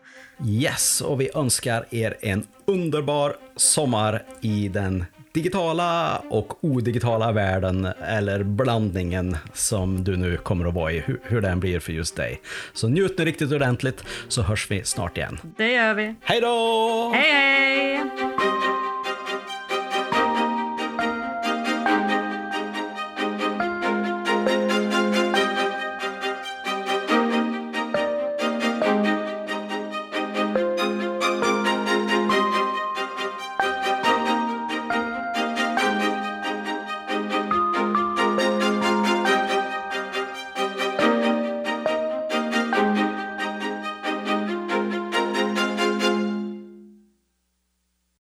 Yes, 0.44 1.00
och 1.00 1.20
vi 1.20 1.30
önskar 1.34 1.86
er 1.90 2.16
en 2.20 2.46
underbar 2.66 3.36
sommar 3.56 4.22
i 4.40 4.68
den 4.68 5.04
digitala 5.32 6.22
och 6.30 6.64
odigitala 6.64 7.32
världen 7.32 7.88
eller 8.06 8.42
blandningen 8.42 9.36
som 9.54 10.04
du 10.04 10.16
nu 10.16 10.36
kommer 10.36 10.68
att 10.68 10.74
vara 10.74 10.92
i, 10.92 11.00
hur, 11.00 11.20
hur 11.22 11.40
den 11.40 11.60
blir 11.60 11.80
för 11.80 11.92
just 11.92 12.16
dig. 12.16 12.40
Så 12.72 12.88
njut 12.88 13.18
nu 13.18 13.24
riktigt 13.24 13.52
ordentligt 13.52 14.04
så 14.28 14.42
hörs 14.42 14.70
vi 14.70 14.84
snart 14.84 15.16
igen. 15.16 15.38
Det 15.56 15.72
gör 15.72 15.94
vi. 15.94 16.14
Hej 16.22 16.40
då! 16.40 17.12
Hej 17.14 17.32
hej! 17.32 17.85